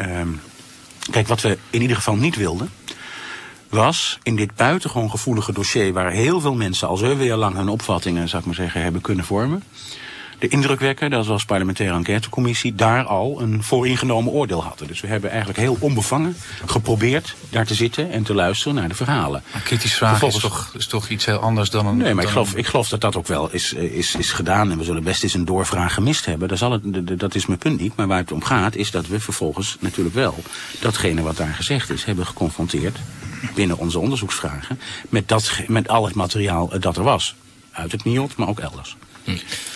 [0.00, 0.40] um,
[1.10, 2.70] kijk, wat we in ieder geval niet wilden
[3.68, 5.92] was in dit buitengewoon gevoelige dossier...
[5.92, 9.00] waar heel veel mensen al zoveel jaar lang hun opvattingen, zou ik maar zeggen, hebben
[9.00, 9.62] kunnen vormen...
[10.38, 12.74] de indrukwekker, dat was parlementaire enquêtecommissie...
[12.74, 14.86] daar al een vooringenomen oordeel hadden.
[14.86, 18.10] Dus we hebben eigenlijk heel onbevangen geprobeerd daar te zitten...
[18.10, 19.42] en te luisteren naar de verhalen.
[19.52, 21.96] Maar kritisch vragen is, toch, is toch iets heel anders dan een...
[21.96, 24.70] Nee, maar ik geloof, ik geloof dat dat ook wel is, is, is gedaan.
[24.70, 26.48] En we zullen best eens een doorvraag gemist hebben.
[26.48, 27.96] Dat, zal het, dat is mijn punt niet.
[27.96, 30.34] Maar waar het om gaat is dat we vervolgens natuurlijk wel...
[30.80, 32.98] datgene wat daar gezegd is, hebben geconfronteerd
[33.54, 37.34] binnen onze onderzoeksvragen met, dat, met al het materiaal dat er was.
[37.72, 38.96] Uit het NIOD, maar ook elders.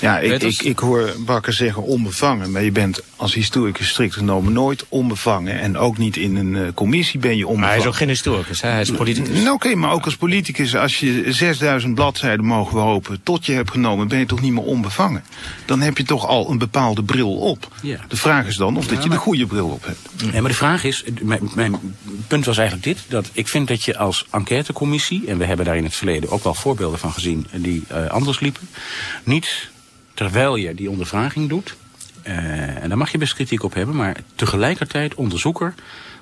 [0.00, 4.52] Ja, ik, ik, ik hoor Bakker zeggen onbevangen, maar je bent als historicus strikt genomen
[4.52, 5.60] nooit onbevangen.
[5.60, 7.60] En ook niet in een uh, commissie ben je onbevangen.
[7.60, 8.68] Maar hij is ook geen historicus, hè?
[8.68, 9.28] hij is politicus.
[9.28, 13.46] Nou, Oké, okay, maar ook als politicus, als je 6000 bladzijden mogen we hopen tot
[13.46, 15.24] je hebt genomen, ben je toch niet meer onbevangen.
[15.64, 17.68] Dan heb je toch al een bepaalde bril op.
[17.82, 17.98] Ja.
[18.08, 20.32] De vraag is dan of dat je de goede bril op hebt.
[20.32, 21.76] Nee, maar de vraag is, mijn, mijn
[22.26, 25.76] punt was eigenlijk dit, dat ik vind dat je als enquêtecommissie, en we hebben daar
[25.76, 28.68] in het verleden ook wel voorbeelden van gezien die uh, anders liepen,
[29.24, 29.41] niet
[30.14, 31.76] terwijl je die ondervraging doet,
[32.26, 35.74] uh, en daar mag je best kritiek op hebben, maar tegelijkertijd onderzoeker,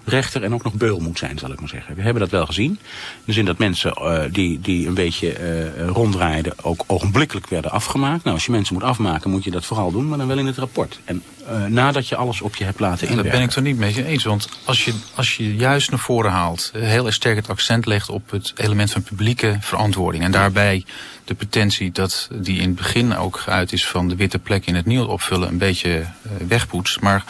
[0.04, 1.94] rechter en ook nog beul moet zijn, zal ik maar zeggen.
[1.94, 2.70] We hebben dat wel gezien.
[2.70, 2.78] In
[3.24, 5.38] de zin dat mensen uh, die, die een beetje
[5.78, 8.24] uh, ronddraaiden ook ogenblikkelijk werden afgemaakt.
[8.24, 10.46] Nou, als je mensen moet afmaken, moet je dat vooral doen, maar dan wel in
[10.46, 11.00] het rapport.
[11.04, 11.22] En
[11.68, 13.30] nadat je alles op je hebt laten inwerken.
[13.30, 16.30] Dat ben ik er niet mee eens, want als je, als je juist naar voren
[16.30, 20.24] haalt, heel erg sterk het accent legt op het element van publieke verantwoording.
[20.24, 20.84] En daarbij
[21.30, 24.74] de pretentie dat die in het begin ook geuit is van de witte plek in
[24.74, 27.00] het nieuw opvullen een beetje uh, wegpoetst.
[27.00, 27.24] Maar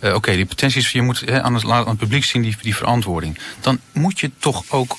[0.00, 2.42] uh, oké, okay, die pretentie is, je moet he, aan, het, aan het publiek zien
[2.42, 3.38] die, die verantwoording.
[3.60, 4.96] Dan moet je toch ook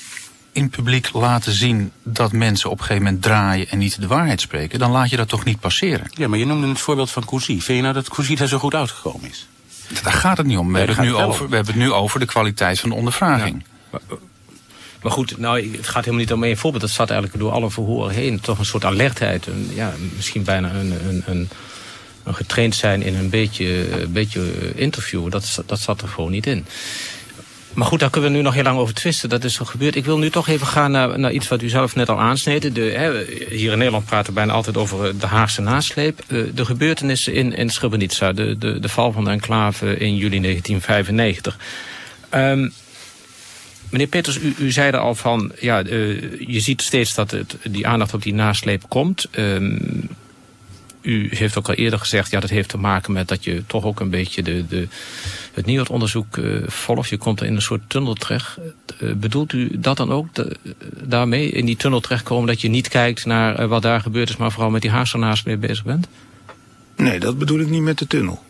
[0.52, 4.40] in publiek laten zien dat mensen op een gegeven moment draaien en niet de waarheid
[4.40, 4.78] spreken.
[4.78, 6.10] Dan laat je dat toch niet passeren.
[6.10, 7.60] Ja, maar je noemde het voorbeeld van Cousy.
[7.60, 9.48] Vind je nou dat Cousy daar zo goed uitgekomen is?
[10.02, 10.66] Daar gaat het niet om.
[10.66, 12.94] We, nee, hebben, het nu over, we hebben het nu over de kwaliteit van de
[12.94, 13.64] ondervraging.
[13.92, 13.98] Ja.
[15.02, 16.82] Maar goed, nou, het gaat helemaal niet om één voorbeeld.
[16.82, 18.40] Dat zat eigenlijk door alle verhoren heen.
[18.40, 19.46] Toch een soort alertheid.
[19.46, 21.48] Een, ja, misschien bijna een, een, een,
[22.24, 25.30] een getraind zijn in een beetje, een beetje interview.
[25.30, 26.66] Dat, dat zat er gewoon niet in.
[27.78, 29.28] Maar goed, daar kunnen we nu nog heel lang over twisten.
[29.28, 29.96] Dat is zo gebeurd.
[29.96, 32.72] Ik wil nu toch even gaan naar, iets wat u zelf net al aansneden.
[32.72, 36.22] De, hè, hier in Nederland praten we bijna altijd over de Haagse nasleep.
[36.28, 38.32] Uh, de gebeurtenissen in, in Srebrenica.
[38.32, 41.56] De, de, de val van de enclave in juli 1995.
[42.34, 42.72] Um,
[43.90, 47.56] Meneer Peters, u, u zei er al van, ja, uh, je ziet steeds dat het,
[47.70, 49.26] die aandacht op die nasleep komt.
[49.38, 50.08] Um,
[51.02, 53.84] u heeft ook al eerder gezegd, ja, dat heeft te maken met dat je toch
[53.84, 54.88] ook een beetje de, de,
[55.52, 57.08] het NIOD-onderzoek uh, volgt.
[57.08, 58.58] Je komt er in een soort tunnel terecht.
[59.00, 60.28] Uh, bedoelt u dat dan ook,
[61.02, 64.52] daarmee in die tunnel terechtkomen, dat je niet kijkt naar wat daar gebeurd is, maar
[64.52, 66.06] vooral met die haarsenaars mee bezig bent?
[66.96, 68.42] Nee, dat bedoel ik niet met de tunnel.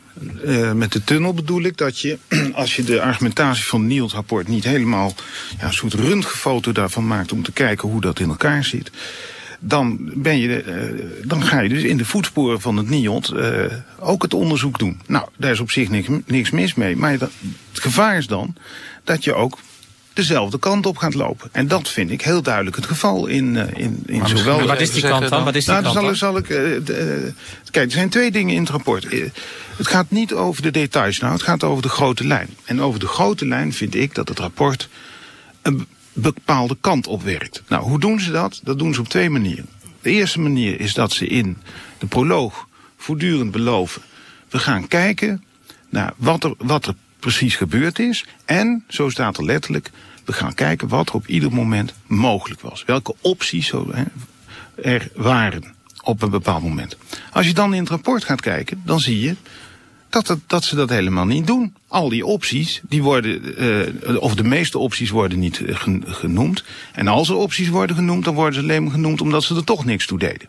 [0.44, 2.18] Uh, met de tunnel bedoel ik dat je,
[2.54, 5.14] als je de argumentatie van het NIOD-rapport niet helemaal
[5.58, 8.90] ja, een soort röntgenfoto daarvan maakt om te kijken hoe dat in elkaar zit,
[9.60, 13.64] dan, ben je, uh, dan ga je dus in de voetsporen van het NIOD uh,
[13.98, 15.00] ook het onderzoek doen.
[15.06, 16.96] Nou, daar is op zich niks, niks mis mee.
[16.96, 17.30] Maar het
[17.72, 18.54] gevaar is dan
[19.04, 19.58] dat je ook
[20.18, 21.48] dezelfde kant op gaat lopen.
[21.52, 24.66] En dat vind ik heel duidelijk het geval in, uh, in, in maar zowel...
[24.66, 25.44] Wat is die kant dan?
[25.44, 26.16] Wat is die nou, kant dan dan?
[26.16, 26.48] zal, ik...
[26.48, 27.32] Uh, de,
[27.70, 29.06] kijk, er zijn twee dingen in het rapport.
[29.76, 32.48] Het gaat niet over de details nou, het gaat over de grote lijn.
[32.64, 34.88] En over de grote lijn vind ik dat het rapport
[35.62, 37.62] een bepaalde kant op werkt.
[37.68, 38.60] Nou, hoe doen ze dat?
[38.62, 39.68] Dat doen ze op twee manieren.
[40.02, 41.56] De eerste manier is dat ze in
[41.98, 44.02] de proloog voortdurend beloven...
[44.48, 45.44] we gaan kijken
[45.88, 48.24] naar wat er, wat er precies gebeurd is.
[48.44, 49.90] En, zo staat er letterlijk,
[50.24, 52.84] we gaan kijken wat er op ieder moment mogelijk was.
[52.86, 54.04] Welke opties zo, hè,
[54.82, 56.96] er waren op een bepaald moment.
[57.32, 59.36] Als je dan in het rapport gaat kijken, dan zie je
[60.08, 61.74] dat, het, dat ze dat helemaal niet doen.
[61.88, 63.62] Al die opties, die worden,
[64.06, 65.62] uh, of de meeste opties worden niet
[66.04, 66.64] genoemd.
[66.92, 69.64] En als er opties worden genoemd, dan worden ze alleen maar genoemd omdat ze er
[69.64, 70.48] toch niks toe deden.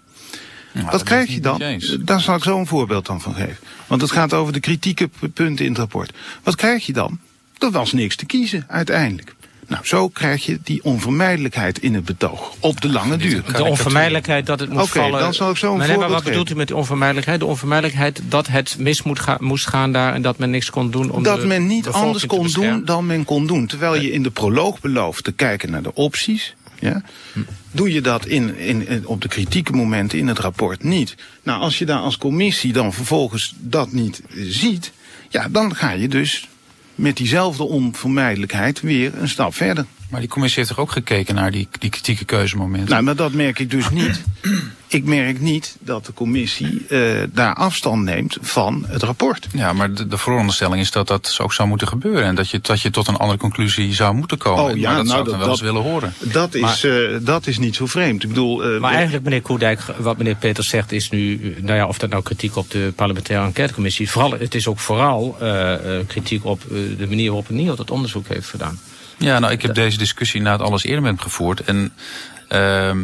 [0.74, 1.62] Nou, Wat krijg je dan?
[2.00, 3.58] Daar zal ik zo een voorbeeld dan van geven.
[3.90, 6.14] Want het gaat over de kritieke punten in het rapport.
[6.44, 7.20] Wat krijg je dan?
[7.58, 9.36] Er was niks te kiezen, uiteindelijk.
[9.70, 12.54] Nou, zo krijg je die onvermijdelijkheid in het betoog.
[12.60, 13.44] Op de lange duur.
[13.54, 15.20] De onvermijdelijkheid dat het moest Oké, vallen.
[15.20, 17.40] dan zal ik zo een maar, nee, maar wat bedoelt u met die onvermijdelijkheid?
[17.40, 20.92] De onvermijdelijkheid dat het mis moet ga, moest gaan daar en dat men niks kon
[20.92, 23.68] doen om dat de men niet anders kon doen dan men kon doen.
[23.68, 26.56] Terwijl je in de proloog belooft te kijken naar de opties.
[26.80, 27.04] Ja,
[27.72, 31.16] doe je dat in, in, op de kritieke momenten in het rapport niet.
[31.44, 34.92] Nou, als je daar als commissie dan vervolgens dat niet ziet...
[35.30, 36.48] ja, dan ga je dus
[36.96, 39.86] met diezelfde onvermijdelijkheid weer een stap verder.
[40.10, 42.90] Maar die commissie heeft toch ook gekeken naar die, die kritieke keuzemomenten?
[42.90, 44.22] Nou, maar dat merk ik dus niet.
[44.92, 49.48] Ik merk niet dat de commissie uh, daar afstand neemt van het rapport.
[49.54, 52.24] Ja, maar de, de vooronderstelling is dat dat ook zou moeten gebeuren.
[52.24, 54.64] En dat je, dat je tot een andere conclusie zou moeten komen.
[54.64, 56.14] Oh, ja, maar dat nou, zou ik dat, dan wel eens dat, willen horen.
[56.20, 58.24] Dat is, Maar- uh, dat is niet zo vreemd.
[58.24, 61.56] Ik bedoel, uh, Maar eigenlijk, meneer Koerdijk, wat meneer Peters zegt is nu...
[61.62, 64.10] nou ja, of dat nou kritiek op de parlementaire enquêtecommissie...
[64.10, 65.38] Vooral, het is ook vooral
[66.08, 68.80] kritiek op uh, de manier waarop NIO dat onderzoek heeft gedaan.
[69.20, 71.62] Ja, nou, ik heb deze discussie na het alles eerder met hem gevoerd.
[71.62, 71.94] En
[72.50, 72.96] uh,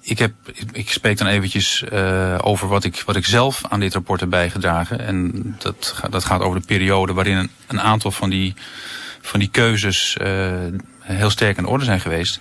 [0.00, 0.32] ik, heb,
[0.72, 4.30] ik spreek dan eventjes uh, over wat ik, wat ik zelf aan dit rapport heb
[4.30, 5.00] bijgedragen.
[5.00, 8.54] En dat, dat gaat over de periode waarin een, een aantal van die,
[9.20, 10.52] van die keuzes uh,
[11.00, 12.40] heel sterk aan de orde zijn geweest.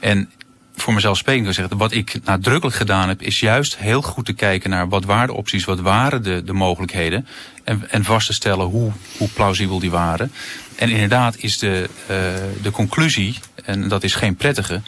[0.00, 0.30] En
[0.74, 4.32] voor mezelf sprekend wil zeggen, wat ik nadrukkelijk gedaan heb, is juist heel goed te
[4.32, 7.26] kijken naar wat waren de opties, wat waren de, de mogelijkheden.
[7.64, 10.32] En, vast te stellen hoe, hoe plausibel die waren.
[10.76, 12.16] En inderdaad is de, uh,
[12.62, 14.80] de conclusie, en dat is geen prettige,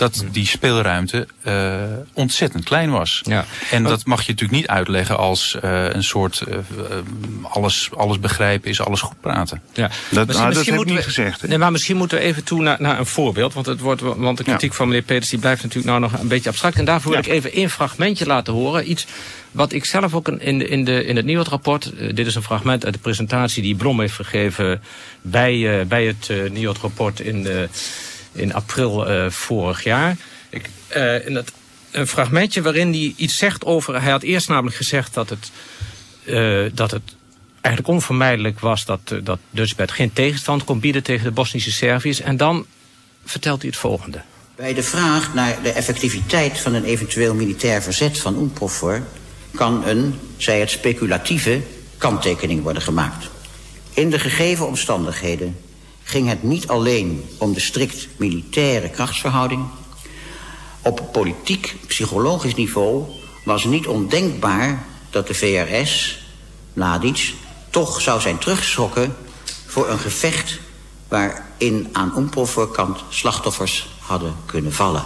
[0.00, 1.74] dat die speelruimte uh,
[2.12, 3.20] ontzettend klein was.
[3.24, 3.44] Ja.
[3.70, 6.56] En dat mag je natuurlijk niet uitleggen als uh, een soort uh,
[7.42, 9.62] alles, alles begrijpen is alles goed praten.
[9.72, 9.90] Ja.
[10.10, 11.48] Dat, nou, dat heb ik niet we, gezegd.
[11.48, 13.54] Nee, maar misschien moeten we even toe naar, naar een voorbeeld.
[13.54, 14.76] Want, het wordt, want de kritiek ja.
[14.76, 16.76] van meneer Peters die blijft natuurlijk nou nog een beetje abstract.
[16.76, 17.26] En daarvoor wil ja.
[17.26, 18.90] ik even één fragmentje laten horen.
[18.90, 19.06] Iets
[19.50, 21.92] wat ik zelf ook in, de, in, de, in het NIOD-rapport...
[21.98, 24.82] Uh, dit is een fragment uit de presentatie die Blom heeft gegeven...
[25.22, 27.68] bij, uh, bij het uh, NIOD-rapport in, de,
[28.32, 30.16] in april uh, vorig jaar.
[30.48, 31.52] Ik, uh, in het,
[31.90, 34.02] een fragmentje waarin hij iets zegt over...
[34.02, 35.50] Hij had eerst namelijk gezegd dat het,
[36.24, 37.02] uh, dat het
[37.60, 38.84] eigenlijk onvermijdelijk was...
[38.84, 42.20] dat, uh, dat Dutchbed geen tegenstand kon bieden tegen de Bosnische Serviërs.
[42.20, 42.66] En dan
[43.24, 44.22] vertelt hij het volgende.
[44.56, 49.02] Bij de vraag naar de effectiviteit van een eventueel militair verzet van UNPROFOR...
[49.54, 51.60] kan een, zij het speculatieve,
[51.98, 53.28] kanttekening worden gemaakt.
[53.94, 55.56] In de gegeven omstandigheden
[56.10, 59.64] ging het niet alleen om de strikt militaire krachtsverhouding.
[60.82, 63.04] Op politiek, psychologisch niveau
[63.44, 66.22] was niet ondenkbaar dat de VRS,
[66.72, 67.34] Mladic,
[67.70, 69.16] toch zou zijn teruggeschrokken
[69.66, 70.60] voor een gevecht
[71.08, 75.04] waarin aan Umprofor-kant slachtoffers hadden kunnen vallen.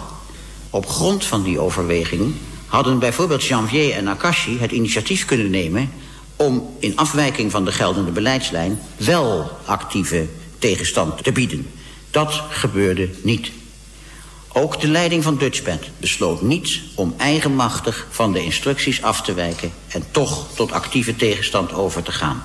[0.69, 2.35] Op grond van die overweging
[2.67, 5.91] hadden bijvoorbeeld Janvier en Akashi het initiatief kunnen nemen
[6.35, 10.27] om in afwijking van de geldende beleidslijn wel actieve
[10.65, 11.67] tegenstand te bieden.
[12.11, 13.51] Dat gebeurde niet.
[14.53, 19.71] Ook de leiding van Dutchband besloot niet om eigenmachtig van de instructies af te wijken
[19.87, 22.43] en toch tot actieve tegenstand over te gaan.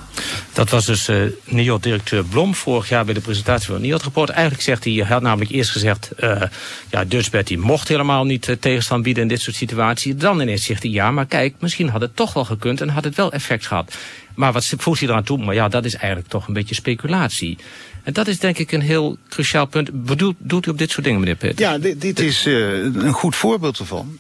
[0.53, 4.29] Dat was dus uh, NIOD-directeur Blom vorig jaar bij de presentatie van het NIOD-rapport.
[4.29, 6.11] Eigenlijk zegt hij, hij had namelijk eerst gezegd...
[6.19, 6.43] Uh,
[6.91, 10.17] ja, Dutchbed die mocht helemaal niet uh, tegenstand bieden in dit soort situaties.
[10.17, 12.81] Dan ineens zegt hij, ja, maar kijk, misschien had het toch wel gekund...
[12.81, 13.97] en had het wel effect gehad.
[14.35, 15.39] Maar wat voegt hij eraan toe?
[15.39, 17.59] Maar ja, dat is eigenlijk toch een beetje speculatie.
[18.13, 20.05] Dat is denk ik een heel cruciaal punt.
[20.05, 21.61] Bedoelt, doet u op dit soort dingen, meneer Peter?
[21.61, 24.19] Ja, dit, is een goed voorbeeld ervan.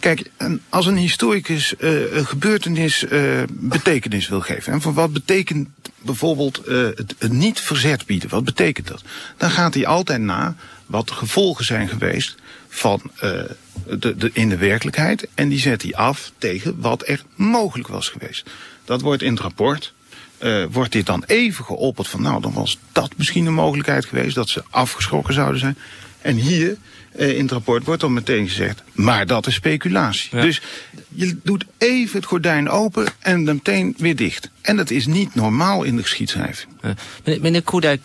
[0.00, 0.30] Kijk,
[0.68, 3.04] als een historicus uh, een gebeurtenis
[3.48, 4.72] betekenis wil geven...
[4.72, 5.68] en van wat betekent
[6.02, 9.02] bijvoorbeeld het, het, niet verzet bieden, wat betekent dat?
[9.36, 10.54] Dan gaat hij altijd na
[10.86, 12.34] wat de gevolgen zijn geweest
[12.68, 15.28] van de, de, in de werkelijkheid...
[15.34, 18.50] en die zet hij af tegen wat er mogelijk was geweest.
[18.84, 19.92] Dat wordt in het rapport...
[20.70, 24.34] wordt dit dan even geopperd van nou, dan was dat misschien een mogelijkheid geweest...
[24.34, 25.76] dat ze afgeschrokken zouden zijn.
[26.20, 26.76] En hier
[27.16, 30.36] uh, in het rapport wordt dan meteen gezegd, maar dat is speculatie.
[30.36, 30.42] Ja.
[30.42, 30.60] Dus
[31.08, 34.50] je doet even het gordijn open en dan meteen weer dicht.
[34.60, 36.72] En dat is niet normaal in de geschiedschrijving.
[36.82, 36.94] Ja.
[37.24, 38.04] Meneer, meneer Koedijk,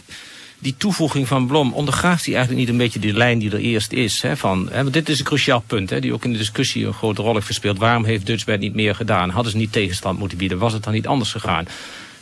[0.60, 3.92] die toevoeging van Blom, ondergraaft hij eigenlijk niet een beetje die lijn die er eerst
[3.92, 4.22] is?
[4.22, 6.86] Hè, van, hè, want dit is een cruciaal punt, hè, die ook in de discussie
[6.86, 7.78] een grote rol heeft gespeeld.
[7.78, 9.30] Waarom heeft Dutchbed niet meer gedaan?
[9.30, 10.58] Hadden ze niet tegenstand moeten bieden?
[10.58, 11.68] Was het dan niet anders gegaan?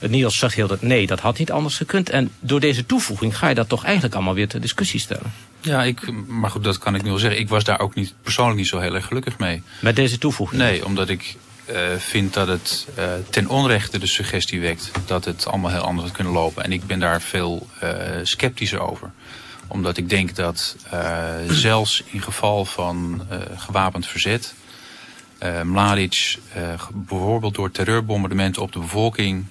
[0.09, 2.09] Niels zegt heel dat nee, dat had niet anders gekund.
[2.09, 5.33] En door deze toevoeging ga je dat toch eigenlijk allemaal weer ter discussie stellen.
[5.61, 7.39] Ja, ik, maar goed, dat kan ik nu wel zeggen.
[7.39, 9.61] Ik was daar ook niet, persoonlijk niet zo heel erg gelukkig mee.
[9.79, 10.61] Met deze toevoeging?
[10.61, 11.35] Nee, omdat ik
[11.71, 16.07] uh, vind dat het uh, ten onrechte de suggestie wekt dat het allemaal heel anders
[16.07, 16.63] had kunnen lopen.
[16.63, 17.89] En ik ben daar veel uh,
[18.23, 19.11] sceptischer over.
[19.67, 20.75] Omdat ik denk dat
[21.47, 23.27] zelfs in geval van
[23.57, 24.53] gewapend verzet...
[25.63, 26.39] Mladic
[26.93, 29.45] bijvoorbeeld door terreurbombardementen op de bevolking...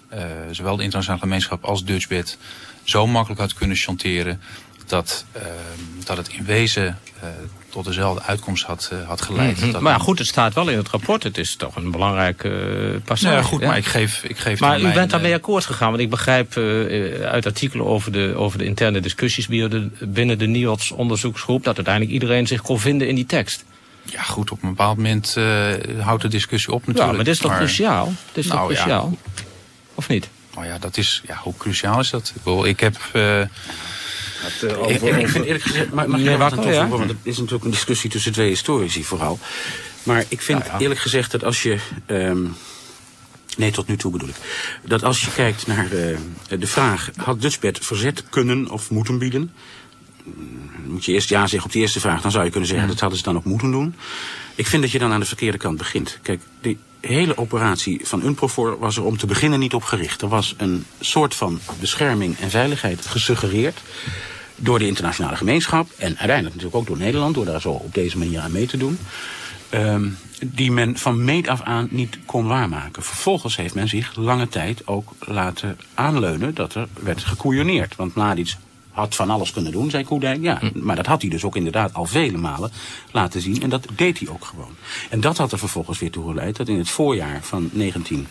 [0.51, 2.39] zowel de internationale gemeenschap als Dutchbed
[2.85, 4.41] zo makkelijk had kunnen chanteren
[4.87, 5.43] dat, uh,
[6.05, 7.29] dat het in wezen uh,
[7.69, 9.61] tot dezelfde uitkomst had, uh, had geleid.
[9.61, 9.83] Mm -hmm.
[9.83, 11.23] maar goed, het staat wel in het rapport.
[11.23, 13.35] Het is toch een belangrijke passage.
[13.35, 15.91] Ja, goed, maar ik geef, ik geef Maar u mijn, bent daarmee akkoord gegaan.
[15.91, 16.57] Want ik begrijp
[17.23, 19.47] uit artikelen over de, over de interne discussies
[20.01, 21.65] binnen de NIODS onderzoeksgroep...
[21.65, 23.65] dat uiteindelijk iedereen zich kon vinden in die tekst.
[24.05, 25.37] Ja, goed, op een bepaald moment
[26.01, 27.11] houdt de discussie op natuurlijk.
[27.11, 27.61] Ja, maar dit is toch maar...
[27.61, 28.13] cruciaal?
[28.33, 29.19] Dit is nou, toch cruciaal?
[29.25, 29.33] Ja.
[29.95, 30.29] Of niet?
[30.55, 32.33] Nou ja, dat is, ja, hoe cruciaal is dat?
[32.35, 32.97] Ik, wil, ik heb...
[34.43, 36.89] Het, uh, over, ik, ik, vind eerlijk gezegd, maar, mag nee, wakker, ja?
[36.89, 39.39] want het is natuurlijk een discussie tussen twee historici vooral.
[40.03, 40.79] Maar ik vind ja, ja.
[40.79, 41.79] eerlijk gezegd dat als je...
[42.07, 42.57] Um,
[43.57, 44.35] nee, tot nu toe bedoel ik.
[44.83, 46.17] Dat als je kijkt naar uh,
[46.49, 47.11] de vraag...
[47.17, 49.53] had Dutchbed verzet kunnen of moeten bieden?
[50.87, 52.23] Moet je eerst ja zeggen op de eerste vraag.
[52.23, 53.95] Dan zou je kunnen zeggen, dat hadden ze dan ook moeten doen.
[54.55, 56.19] Ik vind dat je dan aan de verkeerde kant begint.
[56.23, 60.23] Kijk, die hele operatie van UNPROFOR was er om te beginnen niet op gericht.
[60.23, 63.81] Er was een soort van bescherming en veiligheid gesuggereerd
[64.57, 68.19] door de internationale gemeenschap en uiteindelijk natuurlijk ook door Nederland, door daar zo op deze
[68.19, 68.99] manier aan mee te doen.
[69.75, 73.03] Um, die men van meet af aan niet kon waarmaken.
[73.03, 77.97] Vervolgens heeft men zich lange tijd ook laten aanleunen dat er werd gekoeioneerd.
[77.97, 78.55] Want Mladic
[78.93, 80.43] had van alles kunnen doen, zei Koedijk.
[80.43, 82.71] Ja, maar dat had hij dus ook inderdaad al vele malen
[83.13, 83.63] laten zien.
[83.63, 84.75] En dat deed hij ook gewoon.
[85.11, 88.27] En dat had er vervolgens weer toe geleid dat in het voorjaar van 19...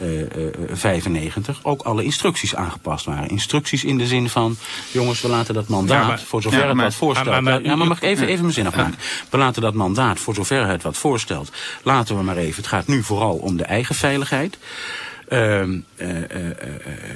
[0.00, 0.26] Uh, uh,
[0.70, 3.28] 95 ook alle instructies aangepast waren.
[3.28, 4.56] Instructies in de zin van,
[4.92, 7.30] jongens, we laten dat mandaat, ja, maar, voor zover ja, het wat voorstelt.
[7.30, 8.98] Maar, maar, ja, maar mag ik even, even mijn zin afmaken?
[9.30, 11.52] We laten dat mandaat, voor zover het wat voorstelt,
[11.82, 12.56] laten we maar even.
[12.56, 14.58] Het gaat nu vooral om de eigen veiligheid.
[15.28, 15.78] Uh, uh,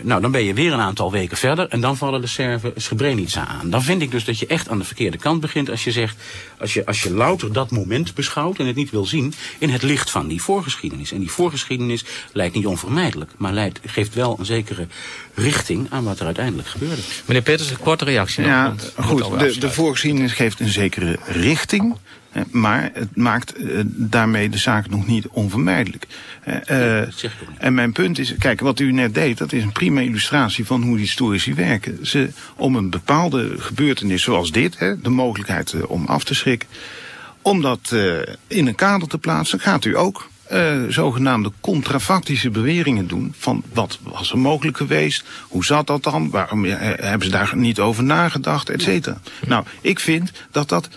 [0.03, 3.47] nou, dan ben je weer een aantal weken verder en dan vallen de Serven Srebrenica
[3.47, 3.71] aan.
[3.71, 6.17] Dan vind ik dus dat je echt aan de verkeerde kant begint als je zegt,
[6.59, 9.83] als je, als je louter dat moment beschouwt en het niet wil zien in het
[9.83, 11.13] licht van die voorgeschiedenis.
[11.13, 14.87] En die voorgeschiedenis lijkt niet onvermijdelijk, maar leidt, geeft wel een zekere
[15.35, 17.03] richting aan wat er uiteindelijk gebeurde.
[17.27, 18.45] Meneer Peters, een korte reactie.
[18.45, 21.97] Ja, nog, goed, de, de voorgeschiedenis geeft een zekere richting.
[22.51, 26.07] Maar het maakt uh, daarmee de zaak nog niet onvermijdelijk.
[26.71, 27.01] Uh,
[27.59, 30.83] en mijn punt is, kijk, wat u net deed, dat is een prima illustratie van
[30.83, 32.07] hoe historici werken.
[32.07, 36.69] Ze, om een bepaalde gebeurtenis zoals dit, hè, de mogelijkheid uh, om af te schrikken,
[37.43, 37.95] om dat
[38.47, 43.35] in een kader te plaatsen, gaat u ook uh, zogenaamde contrafactische beweringen doen.
[43.39, 45.25] Van wat was er mogelijk geweest?
[45.49, 46.31] Hoe zat dat dan?
[46.31, 48.69] Waarom uh, hebben ze daar niet over nagedacht?
[48.69, 49.21] Et cetera.
[49.47, 50.89] Nou, ik vind dat dat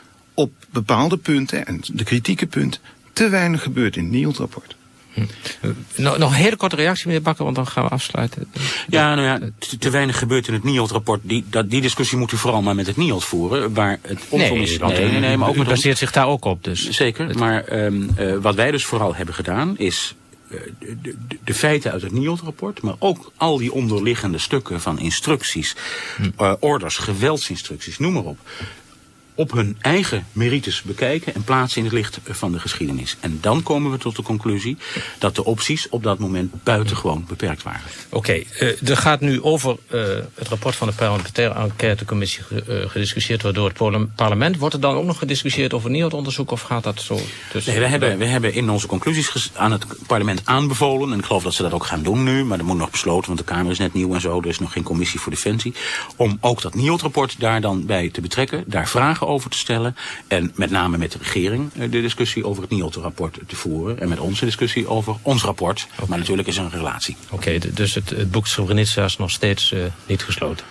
[0.73, 2.81] bepaalde punten, en de kritieke punten,
[3.13, 4.75] te weinig gebeurt in het NIOD-rapport.
[5.13, 5.21] Hm.
[5.95, 8.51] Nog, nog een hele korte reactie, meneer Bakker, want dan gaan we afsluiten.
[8.87, 11.21] Ja, nou ja, te, te weinig gebeurt in het NIOD-rapport.
[11.23, 13.73] Die, dat, die discussie moet u vooral maar met het NIOD voeren.
[13.73, 14.77] Waar het nee, is.
[14.79, 16.63] Nee, nee, nee, maar ook u baseert zich daar ook op.
[16.63, 16.89] Dus.
[16.89, 20.15] Zeker, maar um, uh, wat wij dus vooral hebben gedaan is
[20.79, 25.75] de, de, de, feiten uit het NIOD-rapport, maar ook al die onderliggende stukken van instructies,
[26.15, 26.29] hm.
[26.39, 28.37] uh, orders, geweldsinstructies, noem maar op
[29.35, 33.17] op hun eigen merites bekijken en plaatsen in het licht van de geschiedenis.
[33.19, 34.77] En dan komen we tot de conclusie
[35.19, 37.81] dat de opties op dat moment buitengewoon beperkt waren.
[38.09, 40.01] Oké, uh, er gaat nu over uh,
[40.33, 44.57] het rapport van de parlementaire enquêtecommissie uh, gediscussieerd wordt door het parlement.
[44.57, 47.19] Wordt er dan ook nog gediscussieerd over nieuw onderzoek of gaat dat zo
[47.51, 47.71] tussen?
[47.73, 51.43] Nee, we hebben, we hebben in onze conclusies aan het parlement aanbevolen, en ik geloof
[51.43, 53.71] dat ze dat ook gaan doen nu, maar dat moet nog besloten, want de Kamer
[53.71, 55.73] is net nieuw en zo, er is nog geen commissie voor defensie,
[56.15, 59.95] om ook dat NIOT-rapport daar dan bij te betrekken, daar vragen over te stellen.
[60.27, 63.99] En met name met de regering de discussie over het NIOT-rapport te voeren.
[63.99, 65.87] En met onze discussie over ons rapport.
[65.93, 66.07] Okay.
[66.07, 67.17] Maar natuurlijk is er een relatie.
[67.25, 70.65] Oké, okay, dus het, het boek Srebrenica is nog steeds uh, niet gesloten?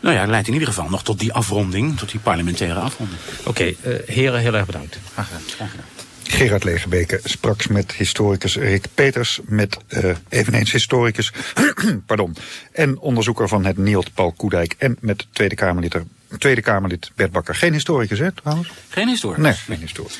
[0.00, 3.18] Nou ja, het leidt in ieder geval nog tot die afronding, tot die parlementaire afronding.
[3.38, 4.98] Oké, okay, uh, heren, heel erg bedankt.
[5.12, 5.42] Graag gedaan.
[5.46, 5.86] Graag gedaan.
[6.30, 11.32] Gerard Legebeke sprak met historicus Rick Peters, met uh, eveneens historicus
[12.06, 12.36] pardon,
[12.72, 15.94] en onderzoeker van het NIOT Paul Koedijk en met Tweede Kamerlid,
[16.38, 17.54] Tweede Kamerlid Bert Bakker.
[17.54, 18.70] Geen historicus, hè, trouwens?
[18.88, 19.42] Geen historicus.
[19.42, 20.18] Nee, geen historicus.